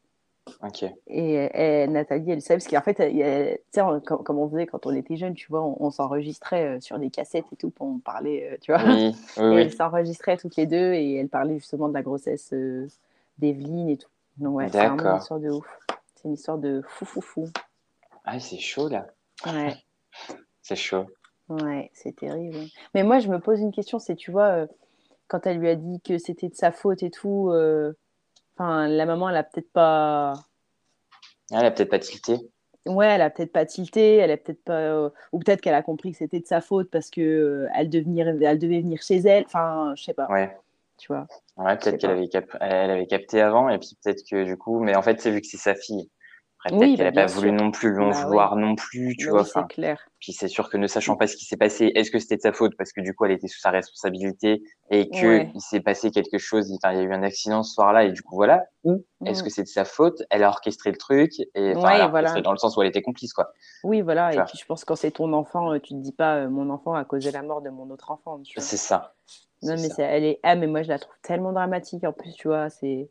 [1.08, 2.98] Et, et Nathalie, elle savait, parce qu'en fait,
[3.72, 6.78] sais, on- comme, comme on faisait quand on était jeune, tu vois, on, on s'enregistrait
[6.78, 8.84] euh, sur des cassettes et tout pour en parler, euh, tu vois.
[8.84, 9.62] Oui, oui, Et oui.
[9.62, 12.88] elles s'enregistraient toutes les deux et elles parlaient justement de la grossesse euh,
[13.38, 14.10] d'Evelyne et tout.
[14.38, 15.80] Donc, ouais, c'est vraiment une histoire de ouf.
[16.16, 17.48] C'est une histoire de fou, fou, fou.
[18.26, 19.08] Ah, c'est chaud là.
[19.46, 19.76] Ouais,
[20.62, 21.06] C'est chaud.
[21.50, 22.60] ouais, c'est terrible.
[22.94, 24.68] Mais moi, je me pose une question, c'est, tu vois, euh,
[25.28, 27.94] quand elle lui a dit que c'était de sa faute et tout, euh,
[28.58, 30.34] enfin, la maman, elle a peut-être pas.
[31.52, 32.38] Ah, Elle a peut-être pas tilté.
[32.88, 35.84] Ouais, elle a peut-être pas tilté, elle a peut-être pas, euh, ou peut-être qu'elle a
[35.84, 39.18] compris que c'était de sa faute parce que euh, elle, devenir, elle devait venir chez
[39.18, 39.44] elle.
[39.46, 40.58] Enfin, je sais pas, Ouais.
[40.98, 41.28] tu vois.
[41.58, 44.80] Ouais, peut-être qu'elle avait, cap- elle avait capté avant et puis peut-être que du coup,
[44.80, 46.10] mais en fait, c'est vu que c'est sa fille.
[46.64, 47.58] Après, peut-être qu'elle bah, a pas voulu sûr.
[47.58, 49.42] non plus lui en Bah vouloir non plus, tu Bah vois.
[49.42, 50.00] oui, c'est clair.
[50.20, 52.42] puis c'est sûr que ne sachant pas ce qui s'est passé, est-ce que c'était de
[52.42, 55.52] sa faute parce que du coup, elle était sous sa responsabilité et que Ouais.
[55.56, 58.22] il s'est passé quelque chose, il y a eu un accident ce soir-là et du
[58.22, 58.64] coup, voilà.
[58.84, 59.44] Ou est-ce Mm.
[59.46, 60.22] que c'est de sa faute?
[60.30, 62.42] Elle a orchestré le truc et enfin, Ouais, elle a voilà.
[62.42, 63.52] dans le sens où elle était complice, quoi.
[63.84, 64.30] Oui, voilà.
[64.30, 64.46] Tu Et vois.
[64.46, 66.70] puis je pense que quand c'est ton enfant, euh, tu te dis pas euh, mon
[66.70, 68.40] enfant a causé la mort de mon autre enfant.
[68.58, 69.14] C'est ça.
[69.64, 70.04] Non, mais ça.
[70.04, 70.40] elle est.
[70.44, 72.70] Ah, mais moi je la trouve tellement dramatique en plus, tu vois.
[72.70, 73.10] C'est.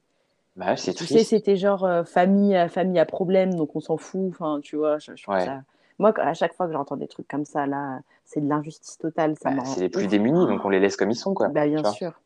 [0.56, 3.96] Bah c'est Tu sais, c'était genre euh, famille, à, famille à problème, donc on s'en
[3.96, 4.30] fout.
[4.30, 5.44] Enfin, tu vois, je, je trouve Ouais.
[5.44, 5.60] ça.
[5.98, 9.34] Moi, à chaque fois que j'entends des trucs comme ça, là, c'est de l'injustice totale.
[9.40, 11.48] Ça Bah, c'est les plus démunis, donc on les laisse comme ils sont, quoi.
[11.48, 12.20] Bah, bien sûr.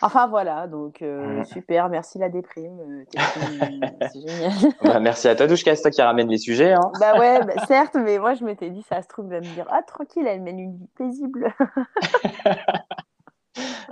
[0.00, 1.44] Enfin, voilà, donc euh, Mm.
[1.44, 2.78] super, merci la déprime.
[2.80, 3.04] euh,
[4.12, 4.52] c'est génial.
[4.82, 6.72] Bah, merci à toi, Douchka, c'est toi qui ramène les sujets.
[6.72, 6.90] Hein.
[7.00, 9.54] bah ouais, bah, certes, mais moi je m'étais dit, ça se trouve, elle va me
[9.54, 11.52] dire, ah tranquille, elle mène une vie paisible.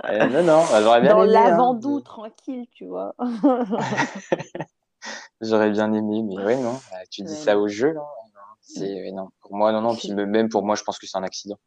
[0.05, 1.35] Euh, non, non, j'aurais bien Dans aimé.
[1.35, 1.41] hein.
[1.43, 3.15] l'avant-doux, tranquille, tu vois.
[5.41, 6.73] J'aurais bien aimé, mais ouais, non.
[6.91, 7.95] Bah, tu dis Ouais, ça au jeu,
[8.61, 9.29] C'est, ouais, non.
[9.41, 9.95] Pour moi, non, non.
[9.95, 11.57] Puis même pour moi, je pense que c'est un accident.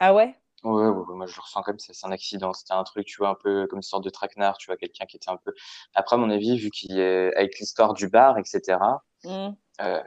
[0.00, 0.34] ah ouais?
[0.64, 2.52] Ouais, ouais, ouais, moi je le ressens comme ça, c'est un accident.
[2.52, 5.06] C'était un truc, tu vois, un peu comme une sorte de traquenard, tu vois, quelqu'un
[5.06, 5.52] qui était un peu.
[5.94, 8.78] Après, à mon avis, vu qu'il est avec l'histoire du bar, etc.
[9.24, 9.48] Mm.
[9.80, 10.02] euh,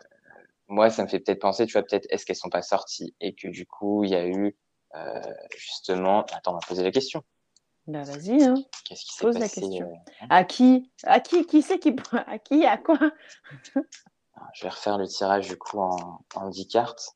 [0.68, 3.36] moi, ça me fait peut-être penser, tu vois, peut-être est-ce qu'elles sont pas sorties et
[3.36, 4.56] que du coup, il y a eu
[4.96, 5.22] euh,
[5.58, 6.24] justement.
[6.34, 7.22] Attends, on va poser la question.
[7.88, 8.56] Bah vas-y, hein.
[8.86, 9.92] Qu'est-ce qui s'est Pose la question.
[10.22, 11.96] euh, À qui À qui Qui c'est qui
[12.26, 12.98] À qui À quoi?
[14.54, 17.16] Je vais refaire le tirage du coup en, en 10 cartes.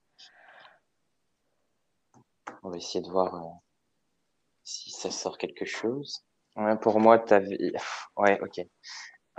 [2.64, 3.36] On va essayer de voir.
[3.36, 3.40] euh,
[4.64, 6.24] si ça sort quelque chose.
[6.56, 7.58] Ouais, pour moi, vu.
[8.18, 8.62] Ouais, ok.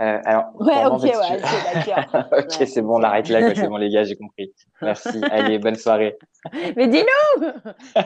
[0.01, 1.91] Euh, alors, Ouais, ok, ouais, tu-
[2.33, 3.55] ok, Ouais, c'est bon, on arrête là.
[3.55, 4.53] C'est bon, les gars, j'ai compris.
[4.81, 5.21] Merci.
[5.31, 6.17] Allez, bonne soirée.
[6.77, 7.47] Mais dis-nous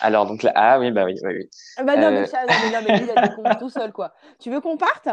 [0.00, 1.50] Alors, donc là, ah oui, bah oui, oui, oui.
[1.76, 2.26] Ah Bah non, mais Euh.
[2.26, 4.12] ça, non, mais, non, mais lui, il a des tout seul, quoi.
[4.40, 5.08] Tu veux qu'on parte?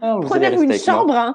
[0.00, 1.34] Ah, Prenez-vous une chambre, hein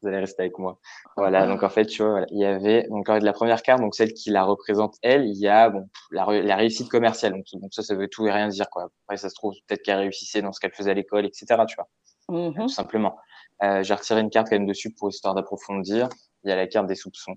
[0.00, 0.78] Vous allez rester avec moi.
[1.16, 3.96] Voilà, donc en fait, tu vois, voilà, il y avait donc la première carte, donc
[3.96, 7.32] celle qui la représente elle, il y a bon, la, réussite commerciale.
[7.32, 8.90] Donc, donc ça, ça veut tout et rien dire, quoi.
[9.06, 11.74] Après, ça se trouve, peut-être qu'elle réussissait dans ce qu'elle faisait à l'école, etc., tu
[11.76, 11.88] vois,
[12.28, 12.54] Mhm.
[12.54, 13.16] tout simplement.
[13.62, 16.08] Euh, j'ai retiré une carte quand même dessus pour histoire d'approfondir.
[16.44, 17.34] Il y a la carte des soupçons.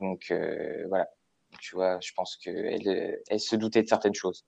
[0.00, 1.06] Donc, euh, voilà.
[1.60, 4.44] Tu vois, je pense qu'elle elle, elle se doutait de certaines choses.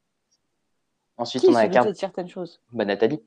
[1.17, 2.61] Ensuite, Qui on a se la carte de certaines choses?
[2.73, 3.23] Bah, Nathalie.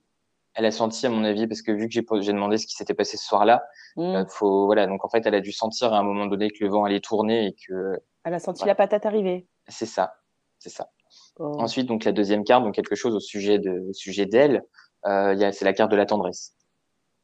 [0.56, 2.94] Elle a senti, à mon avis, parce que vu que j'ai demandé ce qui s'était
[2.94, 3.64] passé ce soir-là,
[3.96, 4.16] Mhm.
[4.16, 6.64] euh, faut, voilà, donc en fait, elle a dû sentir à un moment donné que
[6.64, 8.72] le vent allait tourner et que Elle a senti Voilà.
[8.72, 9.48] la patate arriver.
[9.68, 10.14] c'est ça,
[10.58, 10.90] c'est ça.
[11.38, 11.54] Oh.
[11.60, 14.64] Ensuite, donc la deuxième carte, donc quelque chose au sujet de, au sujet d'elle,
[15.06, 16.56] euh, c'est la carte de la tendresse.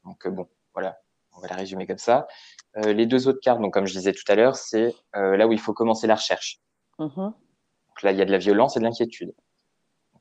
[0.05, 0.97] Donc euh, bon, voilà,
[1.35, 2.27] on va la résumer comme ça.
[2.77, 5.47] Euh, les deux autres cartes, donc comme je disais tout à l'heure, c'est euh, là
[5.47, 6.59] où il faut commencer la recherche.
[6.99, 7.09] Mhm.
[7.15, 9.33] Donc là, il y a de la violence et de l'inquiétude.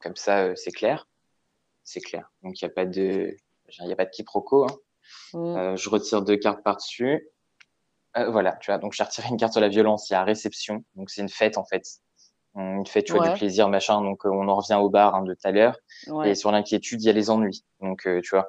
[0.00, 1.06] Comme ça, euh, c'est clair,
[1.84, 2.30] c'est clair.
[2.42, 3.36] Donc il n'y a pas de,
[3.80, 4.64] il a pas de quiproquo.
[4.64, 4.76] Hein.
[5.34, 5.56] Mhm.
[5.56, 7.28] Euh, je retire deux cartes par-dessus.
[8.16, 8.78] Euh, voilà, tu vois.
[8.78, 10.08] Donc, j'ai retiré une carte sur la violence.
[10.08, 10.84] Il y a réception.
[10.94, 11.82] Donc, c'est une fête, en fait.
[12.54, 13.32] Une fête, tu vois, Ouais.
[13.32, 14.00] du plaisir, machin.
[14.00, 15.76] Donc, euh, on en revient au bar hein, de tout à l'heure.
[16.06, 16.30] Ouais.
[16.30, 17.64] Et sur l'inquiétude, il y a les ennuis.
[17.80, 18.46] Donc, tu vois,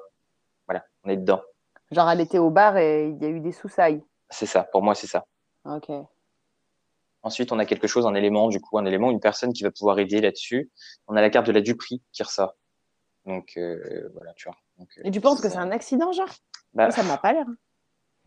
[0.68, 1.42] voilà, on est dedans.
[1.90, 4.04] Genre, elle était au bar et il y a eu des soussailles.
[4.30, 4.62] C'est ça.
[4.62, 5.26] Pour moi, c'est ça.
[5.64, 5.90] Ok.
[7.22, 9.72] Ensuite, on a quelque chose, un élément, du coup, un élément, une personne qui va
[9.72, 10.70] pouvoir aider là-dessus.
[11.08, 12.54] On a la carte de la duperie qui ressort.
[13.26, 14.56] Donc, euh, voilà, tu vois.
[14.78, 16.28] Donc, euh, Et tu penses que c'est un accident, genre?
[16.72, 17.46] Bah, Ça m'a pas l'air.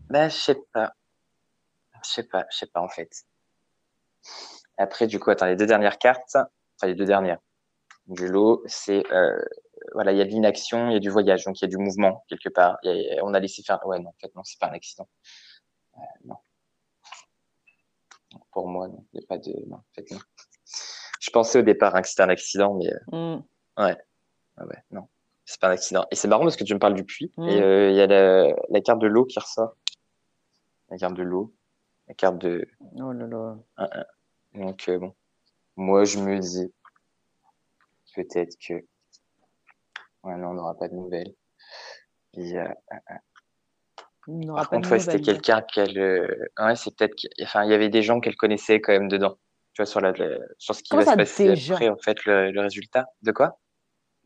[0.09, 0.93] Bah, je sais pas.
[2.03, 3.09] Je sais pas, je sais pas en fait.
[4.77, 7.39] Après, du coup, attends, les deux dernières cartes, enfin les deux dernières
[8.07, 9.37] du lot, c'est euh,
[9.93, 11.69] voilà, il y a de l'inaction, il y a du voyage, donc il y a
[11.69, 12.77] du mouvement quelque part.
[12.83, 13.85] Il y a- on a laissé faire.
[13.85, 15.07] Ouais, non, en fait, non, c'est pas un accident.
[15.97, 16.37] Euh, non.
[18.51, 19.51] Pour moi, non, il n'y a pas de.
[19.67, 20.19] Non, en fait, non.
[21.19, 23.43] Je pensais au départ hein, que c'était un accident, mais euh, Mhm.
[24.59, 25.07] Ah ouais, non,
[25.45, 26.05] c'est pas un accident.
[26.11, 27.47] Et c'est marrant parce que tu me parles du puits Mm.
[27.47, 29.75] et euh, il y a la, la carte de l'eau qui ressort.
[30.89, 31.53] La carte de l'eau,
[32.07, 32.67] la carte de.
[32.99, 33.57] Oh là là.
[34.53, 35.15] Donc euh, bon,
[35.75, 36.71] moi je me dis
[38.15, 38.73] peut-être que
[40.23, 41.33] ouais non on n'aura pas de nouvelles.
[42.33, 42.67] Et, euh,
[44.55, 46.27] par pas contre ouais, c'était quelqu'un qu'elle, euh,
[46.59, 49.37] ouais c'est peut-être, qu'il- enfin il y avait des gens qu'elle connaissait quand même dedans.
[49.73, 52.25] Tu vois sur la, la- sur ce qui Comment va se passer après en fait
[52.25, 53.07] le, le résultat.
[53.21, 53.59] De quoi?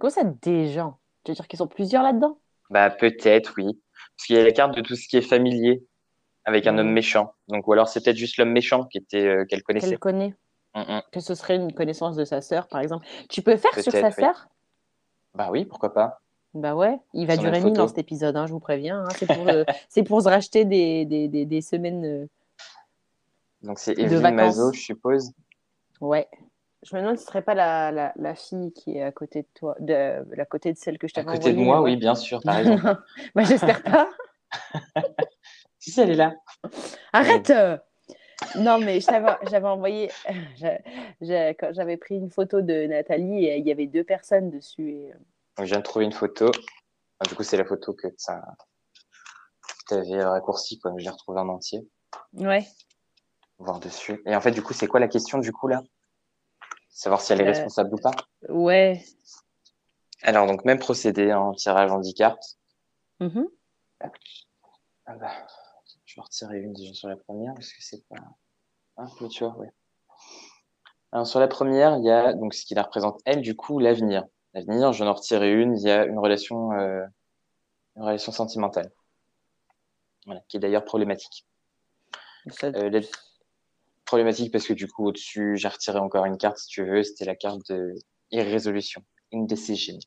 [0.03, 2.37] Comment ça, des gens Tu veux dire qu'ils sont plusieurs là-dedans?
[2.69, 3.79] Bah peut-être oui,
[4.17, 5.81] parce qu'il y a la carte de tout ce qui est familier
[6.43, 6.79] avec un Mm.
[6.79, 7.31] homme méchant.
[7.47, 9.87] Donc ou alors c'est peut-être juste l'homme méchant qui était euh, qu'elle connaissait.
[9.91, 10.35] Qu'elle connaît
[10.75, 11.01] Mm, mm.
[11.13, 13.07] Que ce serait une connaissance de sa sœur, par exemple.
[13.29, 14.11] Tu peux faire sur sa oui.
[14.13, 14.47] sœur?
[15.35, 16.19] Bah oui pourquoi pas.
[16.53, 19.05] Bah ouais, il va durer mille dans cet épisode, hein, je vous préviens.
[19.05, 19.09] hein.
[19.17, 19.63] C'est pour, euh,
[20.05, 22.03] pour se racheter des, des, des, des semaines.
[22.03, 22.27] euh,
[23.61, 24.35] Donc c'est Evelyne.
[24.35, 25.31] Mazo je suppose.
[26.01, 26.27] Ouais.
[26.83, 29.43] Je me demande si ce serait pas la, la, la fille qui est à côté
[29.43, 31.81] de toi, de, la côté de celle que je À t'avais côté de envoyée, moi
[31.81, 32.77] oui bien sûr t'as raison.
[33.35, 34.09] bah j'espère pas.
[35.79, 36.33] si si elle est là.
[37.13, 37.77] Arrête euh.
[38.57, 40.11] Non, mais j'avais envoyé,
[41.21, 44.91] j'avais pris une photo de Nathalie et il y avait deux personnes dessus.
[44.91, 45.11] Et...
[45.11, 45.17] euh,
[45.57, 46.51] Donc, je viens de trouver une photo.
[47.19, 50.93] Ah, du coup, c'est la photo que tu avais raccourcie, quoi.
[50.97, 51.87] Je l'ai retrouvée en entier.
[52.33, 52.65] Ouais.
[53.59, 54.21] Voir dessus.
[54.25, 55.81] Et en fait, du coup, c'est quoi la question, du coup, là?
[56.93, 58.11] Savoir si elle est Euh, responsable ou pas.
[58.49, 59.03] Ouais.
[60.21, 62.57] Alors, donc, même procédé en tirage en 10 cartes.
[63.19, 63.47] Mhm.
[65.05, 65.31] Ah bah,
[66.05, 68.17] je vais retirer une déjà sur la première, parce que c'est pas
[69.29, 69.71] tu vois, ouais.
[71.11, 73.79] Alors, sur la première, il y a donc ce qui la représente, elle, du coup,
[73.79, 74.23] l'avenir.
[74.53, 75.75] L'avenir, je vais en retirer une.
[75.77, 77.03] Il y a une relation, euh,
[77.95, 78.91] une relation sentimentale.
[80.25, 81.45] Voilà, qui est d'ailleurs problématique.
[82.51, 82.89] Ça- Euh,
[84.05, 87.03] Problématique parce que du coup, au-dessus, j'ai retiré encore une carte, si tu veux.
[87.03, 87.95] C'était la carte de
[88.31, 89.97] irrésolution, indecision.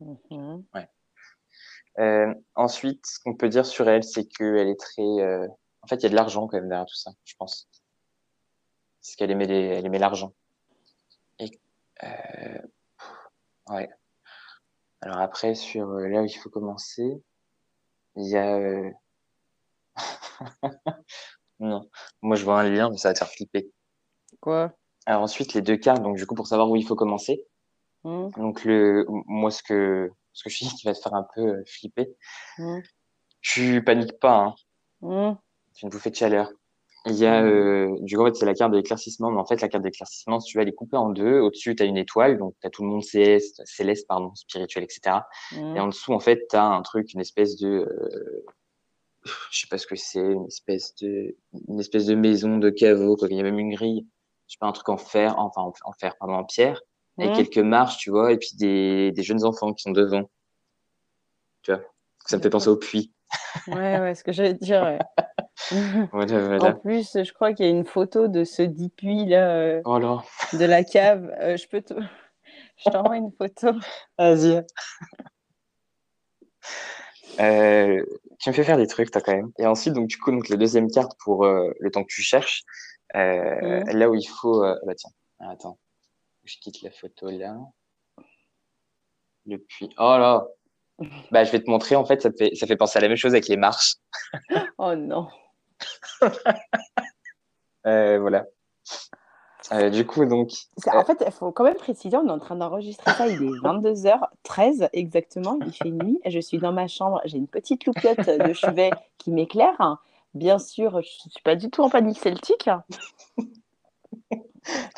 [0.00, 0.64] Mhm.
[1.98, 5.02] Euh, ensuite, ce qu'on peut dire sur elle, c'est qu'elle est très.
[5.02, 5.46] euh,
[5.82, 7.68] En fait, il y a de l'argent quand même derrière tout ça, je pense.
[9.00, 9.66] Parce qu'elle aimait les...
[9.66, 10.32] elle aimait l'argent.
[11.38, 11.50] Et
[12.04, 12.58] euh...
[13.68, 13.90] ouais.
[15.00, 17.22] Alors après, sur euh, là où il faut commencer,
[18.16, 18.92] il y a.
[21.60, 21.88] non,
[22.22, 23.70] moi je vois un lien, mais ça va te faire flipper.
[24.40, 24.72] Quoi?
[25.06, 27.44] Alors ensuite, les deux cartes, donc du coup, pour savoir où il faut commencer.
[28.04, 28.30] Mhm.
[28.36, 31.40] Donc le, moi, ce que, ce que je dis qui va te faire un peu
[31.40, 32.16] euh, flipper,
[32.58, 32.82] Mhm.
[33.40, 34.54] tu paniques pas, hein.
[35.00, 35.36] Mhm.
[35.72, 36.50] C'est une bouffée de chaleur.
[37.06, 39.44] Il y a, euh, du coup, en fait, c'est la carte de l'éclaircissement, mais en
[39.44, 41.96] fait, la carte d'éclaircissement, si tu vas les couper en deux, au-dessus, tu as une
[41.96, 45.26] étoile, donc tu as tout le monde céleste, céleste pardon, spirituel, etc.
[45.74, 48.44] Et en dessous, en fait, tu as un truc, une espèce de, euh,
[49.50, 51.36] je sais pas ce que c'est, une espèce de,
[51.68, 53.28] une espèce de maison de caveau, quoi.
[53.30, 54.06] Il y a même une grille,
[54.48, 56.80] je sais pas, un truc en fer, enfin, en, en fer, pardon, en pierre,
[57.18, 57.36] avec Mhm.
[57.36, 60.28] quelques marches, tu vois, et puis des, des jeunes enfants qui sont devant.
[61.62, 61.82] Tu vois,
[62.26, 63.12] ça me fait penser au puits.
[63.68, 64.82] Ouais, ouais, ce que j'allais te dire.
[64.82, 64.98] ouais.
[66.12, 69.54] Voilà, En plus, je crois qu'il y a une photo de ce dit puits là,
[69.56, 71.32] euh, Oh là, de la cave.
[71.40, 71.94] Euh, je peux te...
[72.84, 73.78] Je t'envoie une photo.
[74.18, 74.64] vas-y.
[77.40, 78.04] Euh,
[78.42, 79.52] tu me fais faire des trucs, toi, quand même.
[79.58, 82.22] Et ensuite, donc, du coup, donc, la deuxième carte pour euh, le temps que tu
[82.22, 82.64] cherches,
[83.16, 83.96] euh, Mhm.
[83.98, 84.64] là où il faut.
[84.64, 85.78] euh, bah, tiens, attends.
[86.44, 87.54] Je quitte la photo là.
[89.46, 89.90] Le puits.
[89.98, 90.46] Oh là!
[91.32, 93.16] Bah, je vais te montrer, en fait, ça, fait, ça fait penser à la même
[93.16, 93.94] chose avec les marches.
[94.78, 95.28] Oh non.
[97.86, 98.46] Euh, voilà.
[99.72, 100.50] Euh, du coup, donc,
[100.92, 103.60] En fait, il faut quand même préciser, on est en train d'enregistrer ça, il est
[103.62, 108.52] 22h13 exactement, il fait nuit, je suis dans ma chambre, j'ai une petite loupiote de
[108.52, 109.98] chevet qui m'éclaire.
[110.34, 112.68] Bien sûr, je ne suis pas du tout en panique celtique.
[113.38, 113.48] tout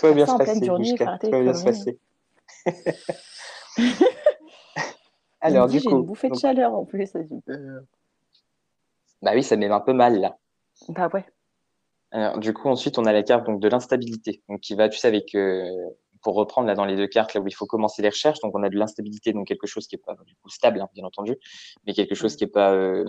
[0.03, 1.99] va bien se passer, journée, tout va bien se passer.
[5.41, 7.07] Alors, du j'ai coup, une bouffée de chaleur en plus.
[7.07, 7.81] ça euh,
[9.23, 10.39] bah oui, ça met un peu mal, là.
[10.89, 11.25] Bah ouais.
[12.15, 14.99] Alors, du coup, ensuite, on a la carte donc de l'instabilité, donc qui va, tu
[14.99, 15.69] sais, avec euh,
[16.23, 18.39] pour reprendre là dans les deux cartes là où il faut commencer les recherches.
[18.41, 20.89] Donc, on a de l'instabilité, donc quelque chose qui est pas du coup stable, hein,
[20.95, 21.37] bien entendu,
[21.87, 23.05] mais quelque chose qui est pas euh,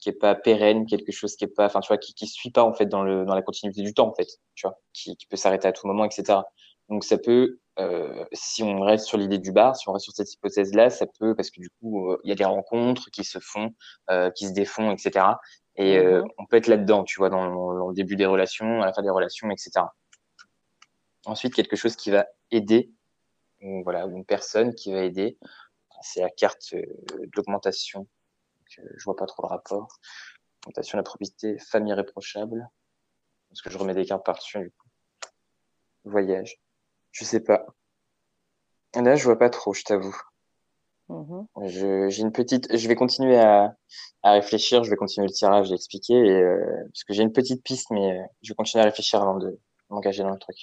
[0.00, 2.50] qui est pas pérenne, quelque chose qui est pas, enfin, tu vois, qui qui suit
[2.50, 5.16] pas en fait dans le dans la continuité du temps en fait, tu vois, qui,
[5.16, 6.40] qui peut s'arrêter à tout moment, etc.
[6.90, 10.12] Donc, ça peut, euh, si on reste sur l'idée du bar, si on reste sur
[10.14, 13.24] cette hypothèse-là, ça peut, parce que du coup, euh, il y a des rencontres qui
[13.24, 13.70] se font,
[14.10, 15.26] euh, qui se défont, etc.
[15.76, 18.86] Et euh, on peut être là-dedans, tu vois, dans, dans le début des relations, à
[18.86, 19.86] la fin des relations, etc.
[21.26, 22.92] Ensuite, quelque chose qui va aider,
[23.62, 25.38] ou voilà, une personne qui va aider,
[26.02, 26.84] c'est la carte euh,
[27.34, 28.06] d'augmentation.
[28.78, 29.88] Euh, je vois pas trop le rapport.
[30.64, 32.68] Augmentation de la probité, famille irréprochable.
[33.48, 34.88] Parce que je remets des cartes par-dessus, du coup.
[36.04, 36.60] Voyage.
[37.12, 37.66] Je sais pas.
[38.94, 40.16] Là, je vois pas trop, je t'avoue.
[41.08, 41.46] Mhm.
[41.66, 43.76] Je, j'ai une petite, je vais continuer à,
[44.22, 46.58] à réfléchir, je vais continuer le tirage, j'ai expliqué, et, euh,
[46.92, 49.58] parce que j'ai une petite piste, mais euh, je vais continuer à réfléchir avant de
[49.90, 50.56] m'engager dans le truc.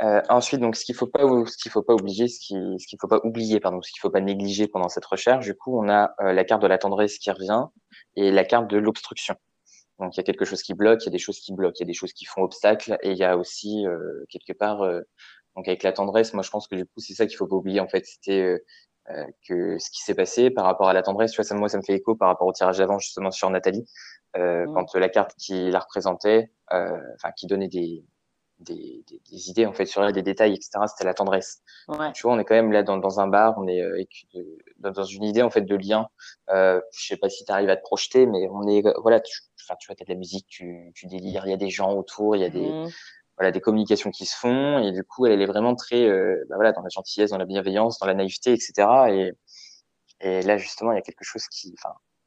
[0.00, 2.86] Euh, ensuite, donc, ce qu'il faut pas, ce qu'il faut pas oublier, ce qui, ce
[2.86, 5.78] qu'il faut pas oublier, pardon, ce qu'il faut pas négliger pendant cette recherche, du coup,
[5.78, 7.66] on a euh, la carte de la tendresse qui revient
[8.16, 9.36] et la carte de l'obstruction.
[10.00, 11.76] Donc, il y a quelque chose qui bloque, il y a des choses qui bloquent,
[11.78, 13.84] il y a des choses qui font obstacle, et il y a aussi
[14.30, 14.82] quelque part,
[15.56, 17.56] donc avec la tendresse, moi, je pense que du coup, c'est ça qu'il faut pas
[17.56, 17.80] oublier.
[17.80, 18.64] En fait, c'était euh,
[19.46, 21.78] que ce qui s'est passé par rapport à la tendresse, tu vois, ça, moi, ça
[21.78, 23.86] me fait écho par rapport au tirage d'avant justement sur Nathalie,
[24.36, 24.74] euh, Mm.
[24.74, 28.04] quand la carte qui la représentait, euh, enfin, qui donnait des
[28.58, 30.70] des, des, des, idées en fait sur elle, des détails, etc.
[30.86, 31.62] C'était la tendresse.
[31.88, 32.12] Ouais.
[32.12, 34.04] Tu vois, on est quand même là dans, dans un bar, on est euh,
[34.78, 36.06] dans, une idée en fait de lien.
[36.50, 39.40] Euh, je sais pas si tu arrives à te projeter, mais on est voilà, tu,
[39.64, 41.92] enfin, tu vois, t'as de la musique, tu, tu délires, il y a des gens
[41.92, 42.88] autour, il y a des Mhm.
[43.42, 46.44] Voilà des communications qui se font et du coup, elle, elle est vraiment très euh,
[46.48, 48.72] bah, voilà dans la gentillesse, dans la bienveillance, dans la naïveté, etc.
[49.10, 49.32] Et,
[50.20, 51.74] et là justement, il y a quelque chose qui,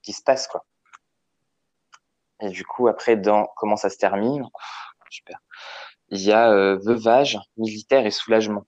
[0.01, 0.65] qui se passe quoi.
[2.41, 4.60] Et du coup, après, dans comment ça se termine, oh,
[5.10, 5.39] super
[6.10, 8.65] il y a euh, veuvage, militaire et soulagement.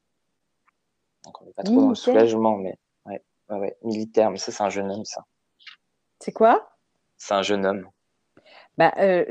[1.24, 4.52] Donc on n'est pas trop dans le soulagement, mais ouais, ouais, ouais, militaire, mais ça
[4.52, 5.26] c'est un jeune homme, ça.
[6.20, 6.70] C'est quoi?
[7.18, 7.90] C'est un jeune homme.
[8.78, 9.26] Bah, euh,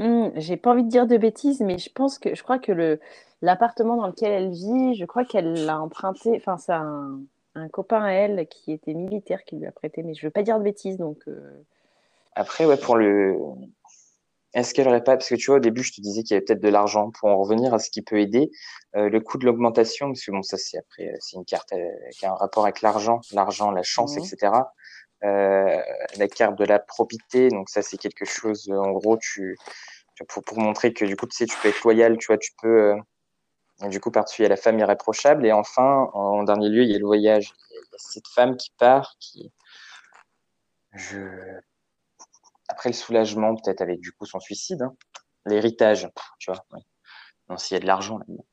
[0.00, 2.58] j'ai hmm, j'ai pas envie de dire de bêtises, mais je pense que je crois
[2.58, 3.00] que le
[3.42, 6.34] l'appartement dans lequel elle vit, je crois qu'elle l'a emprunté.
[6.36, 7.20] Enfin, c'est un,
[7.54, 10.42] un copain à elle qui était militaire qui lui a prêté, mais je veux pas
[10.42, 11.18] dire de bêtises, donc.
[11.28, 11.62] Euh...
[12.34, 13.38] Après, ouais, pour le
[14.52, 16.36] est-ce qu'elle aurait pas, parce que tu vois, au début, je te disais qu'il y
[16.36, 18.50] avait peut-être de l'argent pour en revenir à ce qui peut aider,
[18.96, 21.88] euh, le coût de l'augmentation, parce que bon, ça c'est après, c'est une carte euh,
[22.18, 24.24] qui a un rapport avec l'argent, l'argent, la chance, Mhm.
[24.24, 24.52] etc.
[25.24, 25.82] Euh,
[26.16, 29.56] la carte de la probité, donc ça c'est quelque chose, euh, en gros, tu,
[30.28, 32.94] pour, montrer que du coup, tu sais, tu peux être loyal, tu vois, tu peux,
[33.82, 36.82] euh, du coup, par-dessus, il y a la femme irréprochable, et enfin, en, dernier lieu,
[36.84, 37.52] il y a le voyage.
[37.70, 39.52] Il y a, cette femme qui part, qui,
[42.68, 44.94] après le soulagement, peut-être avec du coup son suicide, hein.
[45.46, 46.64] l'héritage, tu vois.
[46.72, 46.80] Ouais.
[47.48, 48.46] Non, s'il y a de l'argent là-dedans.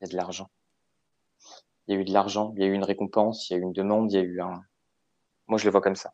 [0.00, 0.50] Il y a de l'argent.
[1.86, 3.58] Il y a eu de l'argent, il y a eu une récompense, il y a
[3.58, 4.62] eu une demande, il y a eu un.
[5.50, 6.12] Moi, je le vois comme ça.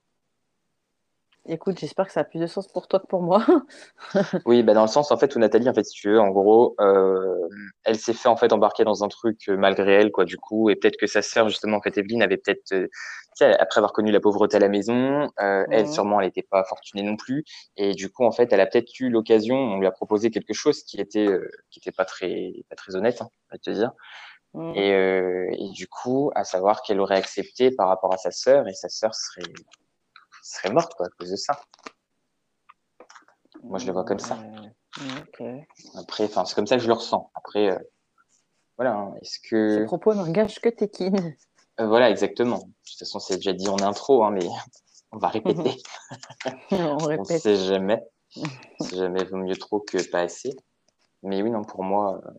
[1.49, 3.47] Écoute, j'espère que ça a plus de sens pour toi que pour moi.
[4.47, 6.31] Oui, bah dans le sens en fait où Nathalie, en fait, si tu veux, en
[6.31, 7.49] gros, euh,
[7.85, 10.71] elle s'est fait en fait embarquer dans un truc euh, malgré elle, quoi, du coup,
[10.71, 12.89] et peut-être que sa sœur, justement, en fait, Evelyne avait peut-être, euh,
[13.61, 17.17] après avoir connu la pauvreté à la maison, elle sûrement, elle n'était pas fortunée non
[17.17, 17.45] plus,
[17.77, 20.55] et du coup, en fait, elle a peut-être eu l'occasion, on lui a proposé quelque
[20.55, 21.29] chose qui était,
[21.71, 23.93] qui était pas très, pas très honnête, hein, on va te dire,
[24.57, 24.75] Mhm.
[24.75, 28.67] et, euh, et du coup, à savoir qu'elle aurait accepté par rapport à sa sœur,
[28.67, 29.53] et sa sœur serait,
[30.43, 31.61] serait morte, quoi, à cause de ça.
[33.63, 34.39] Moi, je le vois comme ça.
[35.01, 35.47] Euh, ok.
[35.97, 37.31] Après, enfin, c'est comme ça que je le ressens.
[37.35, 37.79] Après, euh,
[38.79, 41.13] voilà, hein, est-ce Ces que, propos n'engagent que Tekin.
[41.81, 42.59] euh, voilà, exactement.
[42.59, 44.47] De toute façon, c'est déjà dit en intro, hein, mais
[45.13, 45.77] on va répéter.
[46.71, 47.41] On on répète.
[47.41, 48.03] sait jamais.
[48.81, 50.55] Si jamais vaut mieux trop que pas assez.
[51.23, 52.31] Mais oui, non, pour moi, euh,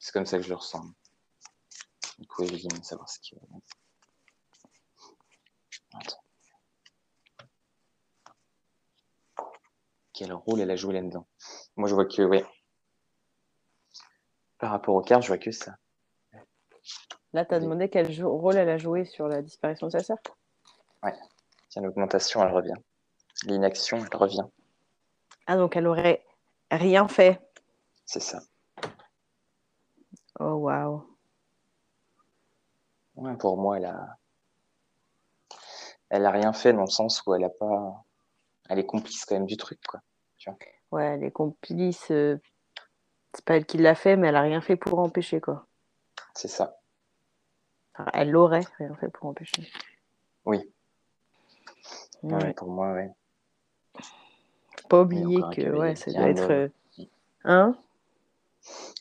[0.00, 0.82] c'est comme ça que je le ressens.
[2.18, 3.18] Du coup, évidemment, savoir ce.
[5.94, 6.22] Attends.
[10.12, 11.26] Quel rôle elle a joué là-dedans?
[11.76, 12.44] Moi, je vois que, ouais.
[14.58, 15.76] Par rapport aux cartes, je vois que ça.
[17.32, 20.18] Là, tu as demandé quel rôle elle a joué sur la disparition de sa sœur?
[21.68, 22.76] Tiens, l'augmentation, elle revient.
[23.42, 24.46] L'inaction, elle revient.
[25.48, 26.24] Ah, donc elle aurait
[26.70, 27.40] rien fait.
[28.06, 28.40] C'est ça.
[30.38, 31.13] Oh, waouh.
[33.16, 34.18] Ouais, pour moi, elle a,
[36.10, 38.04] elle a rien fait dans le sens où elle a pas,
[38.68, 40.00] elle est complice quand même du truc, quoi.
[40.90, 42.10] Ouais, elle est complice.
[42.10, 42.36] euh,
[43.32, 45.66] C'est pas elle qui l'a fait, mais elle a rien fait pour empêcher, quoi.
[46.34, 46.76] C'est ça.
[47.96, 49.70] Enfin, elle l'aurait rien fait pour empêcher.
[50.44, 50.70] Oui.
[52.22, 52.34] Ouais.
[52.34, 53.10] Ouais, pour moi, ouais.
[54.82, 56.50] Faut pas oublier que ouais, ça doit être.
[56.50, 56.68] euh,
[57.44, 57.76] Hein?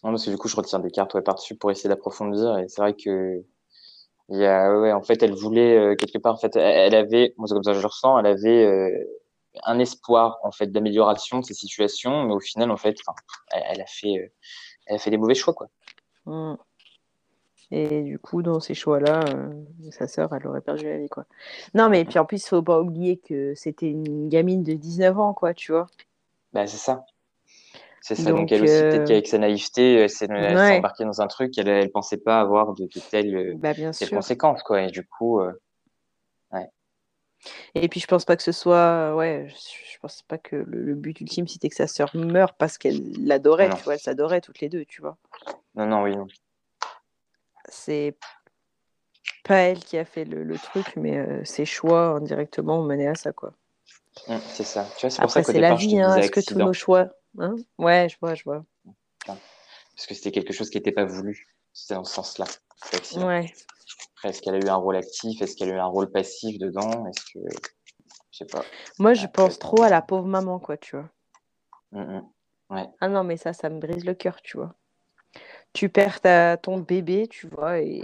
[0.03, 2.57] Non, parce que du coup, je retire des cartes ouais, par-dessus pour essayer d'approfondir.
[2.57, 3.43] Et c'est vrai que,
[4.33, 7.35] il y a, ouais, en fait, elle voulait, euh, quelque part, en fait, elle, avait,
[7.37, 9.05] moi, c'est comme ça que je le ressens, elle avait euh,
[9.63, 12.97] un espoir, en fait, d'amélioration de ses situations, mais au final, en fait,
[13.51, 14.27] elle, elle a fait, euh,
[14.87, 15.69] elle a fait des mauvais choix, quoi.
[16.25, 16.55] Mm.
[17.69, 19.23] Et du coup, dans ces choix-là,
[19.91, 21.25] sa sœur, elle aurait perdu la vie, quoi.
[21.75, 25.33] Non, mais puis en plus, faut pas oublier que c'était une gamine de 19 ans,
[25.33, 25.87] quoi, tu vois.
[26.53, 27.05] Bah, c'est ça.
[28.05, 28.31] C'est ça.
[28.31, 30.77] Donc, Donc, elle aussi, euh, peut-être qu'avec sa naïveté, elle s'est elle Ouais.
[30.77, 33.93] embarquée dans un truc, elle, elle pensait pas avoir de, de telles, euh, Bah, bien
[33.93, 34.17] telles sûr.
[34.17, 34.81] conséquences, quoi.
[34.81, 35.53] Et du coup, euh,
[37.75, 39.15] Et puis, je pense pas que ce soit.
[39.15, 42.55] Ouais, je, je pense pas que le, le but ultime, c'était que sa sœur meure
[42.55, 43.93] parce qu'elle l'adorait, tu vois.
[43.93, 45.17] Elles s'adoraient toutes les deux, tu vois.
[45.75, 46.27] non, non, oui, non.
[47.69, 48.17] C'est
[49.45, 53.07] pas elle qui a fait le, le truc, mais euh, ses choix indirectement ont mené
[53.07, 53.53] à ça, quoi.
[54.27, 54.85] Hum, c'est ça.
[54.97, 56.15] Tu vois, c'est pour Après, ça qu'au la départ, je te vie, hein.
[56.17, 57.09] Est-ce que tous nos choix.
[57.39, 58.63] Hein ouais, je vois, je vois.
[59.25, 61.47] Parce que c'était quelque chose qui n'était pas voulu.
[61.73, 62.45] C'était dans ce sens-là.
[63.15, 63.53] Ouais.
[64.15, 65.41] Après, est-ce qu'elle a eu un rôle actif?
[65.41, 67.05] Est-ce qu'elle a eu un rôle passif dedans?
[67.07, 67.39] Est-ce que.
[68.31, 68.63] Je sais pas.
[68.99, 71.09] Moi, je Ah, pense trop à la pauvre maman, quoi, tu vois.
[71.91, 72.29] Hum,
[72.69, 72.87] hum.
[72.99, 74.73] Ah non, mais ça, ça me brise le cœur, tu vois.
[75.73, 78.03] Tu perds ta, ton bébé, tu vois, et,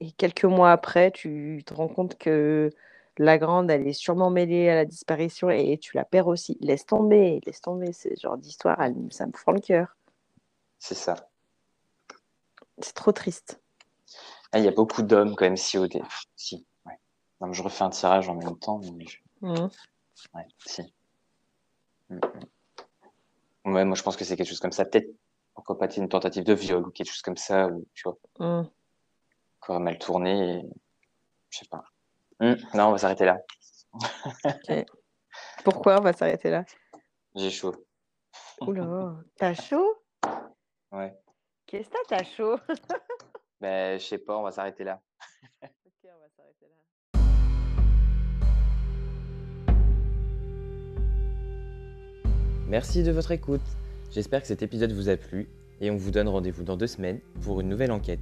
[0.00, 2.70] et quelques mois après, tu te rends compte que
[3.18, 6.56] la grande, elle est sûrement mêlée à la disparition et tu la perds aussi.
[6.60, 7.92] Laisse tomber, laisse tomber.
[7.92, 8.78] Ce genre d'histoire,
[9.10, 9.96] ça me fend le cœur.
[10.78, 11.28] C'est ça.
[12.78, 13.60] C'est trop triste.
[14.52, 16.00] Ah, Il y a beaucoup d'hommes, quand même, si au dé.
[16.36, 16.64] Si.
[16.86, 16.98] Ouais.
[17.40, 18.80] Non, je refais un tirage en même temps.
[18.96, 19.18] Mais je-.
[19.42, 20.82] Ouais, si.
[22.10, 23.74] Hum, hum.
[23.74, 24.84] Ouais, moi, je pense que c'est quelque chose comme ça.
[24.84, 25.10] Peut-être,
[25.54, 28.16] pourquoi pas, une tentative de viol ou quelque chose comme ça, ou tu vois,
[29.62, 30.60] qui aurait mal tourné.
[30.60, 30.62] Et...
[31.50, 31.84] Je sais pas.
[32.40, 33.40] Hum, Non, on va s'arrêter là.
[35.64, 36.64] Pourquoi on va s'arrêter là?
[37.34, 37.74] J'ai chaud.
[38.60, 39.94] Oula, t'as chaud?
[40.92, 41.16] Ouais.
[41.66, 42.56] Qu'est-ce que t'as, t'as chaud?
[43.60, 45.00] Ben, je sais pas, on va s'arrêter là.
[45.64, 45.70] Ok,
[46.04, 46.76] on va s'arrêter là.
[52.68, 53.62] Merci de votre écoute.
[54.12, 55.48] J'espère que cet épisode vous a plu
[55.80, 58.20] et on vous donne rendez-vous dans deux semaines pour une nouvelle enquête.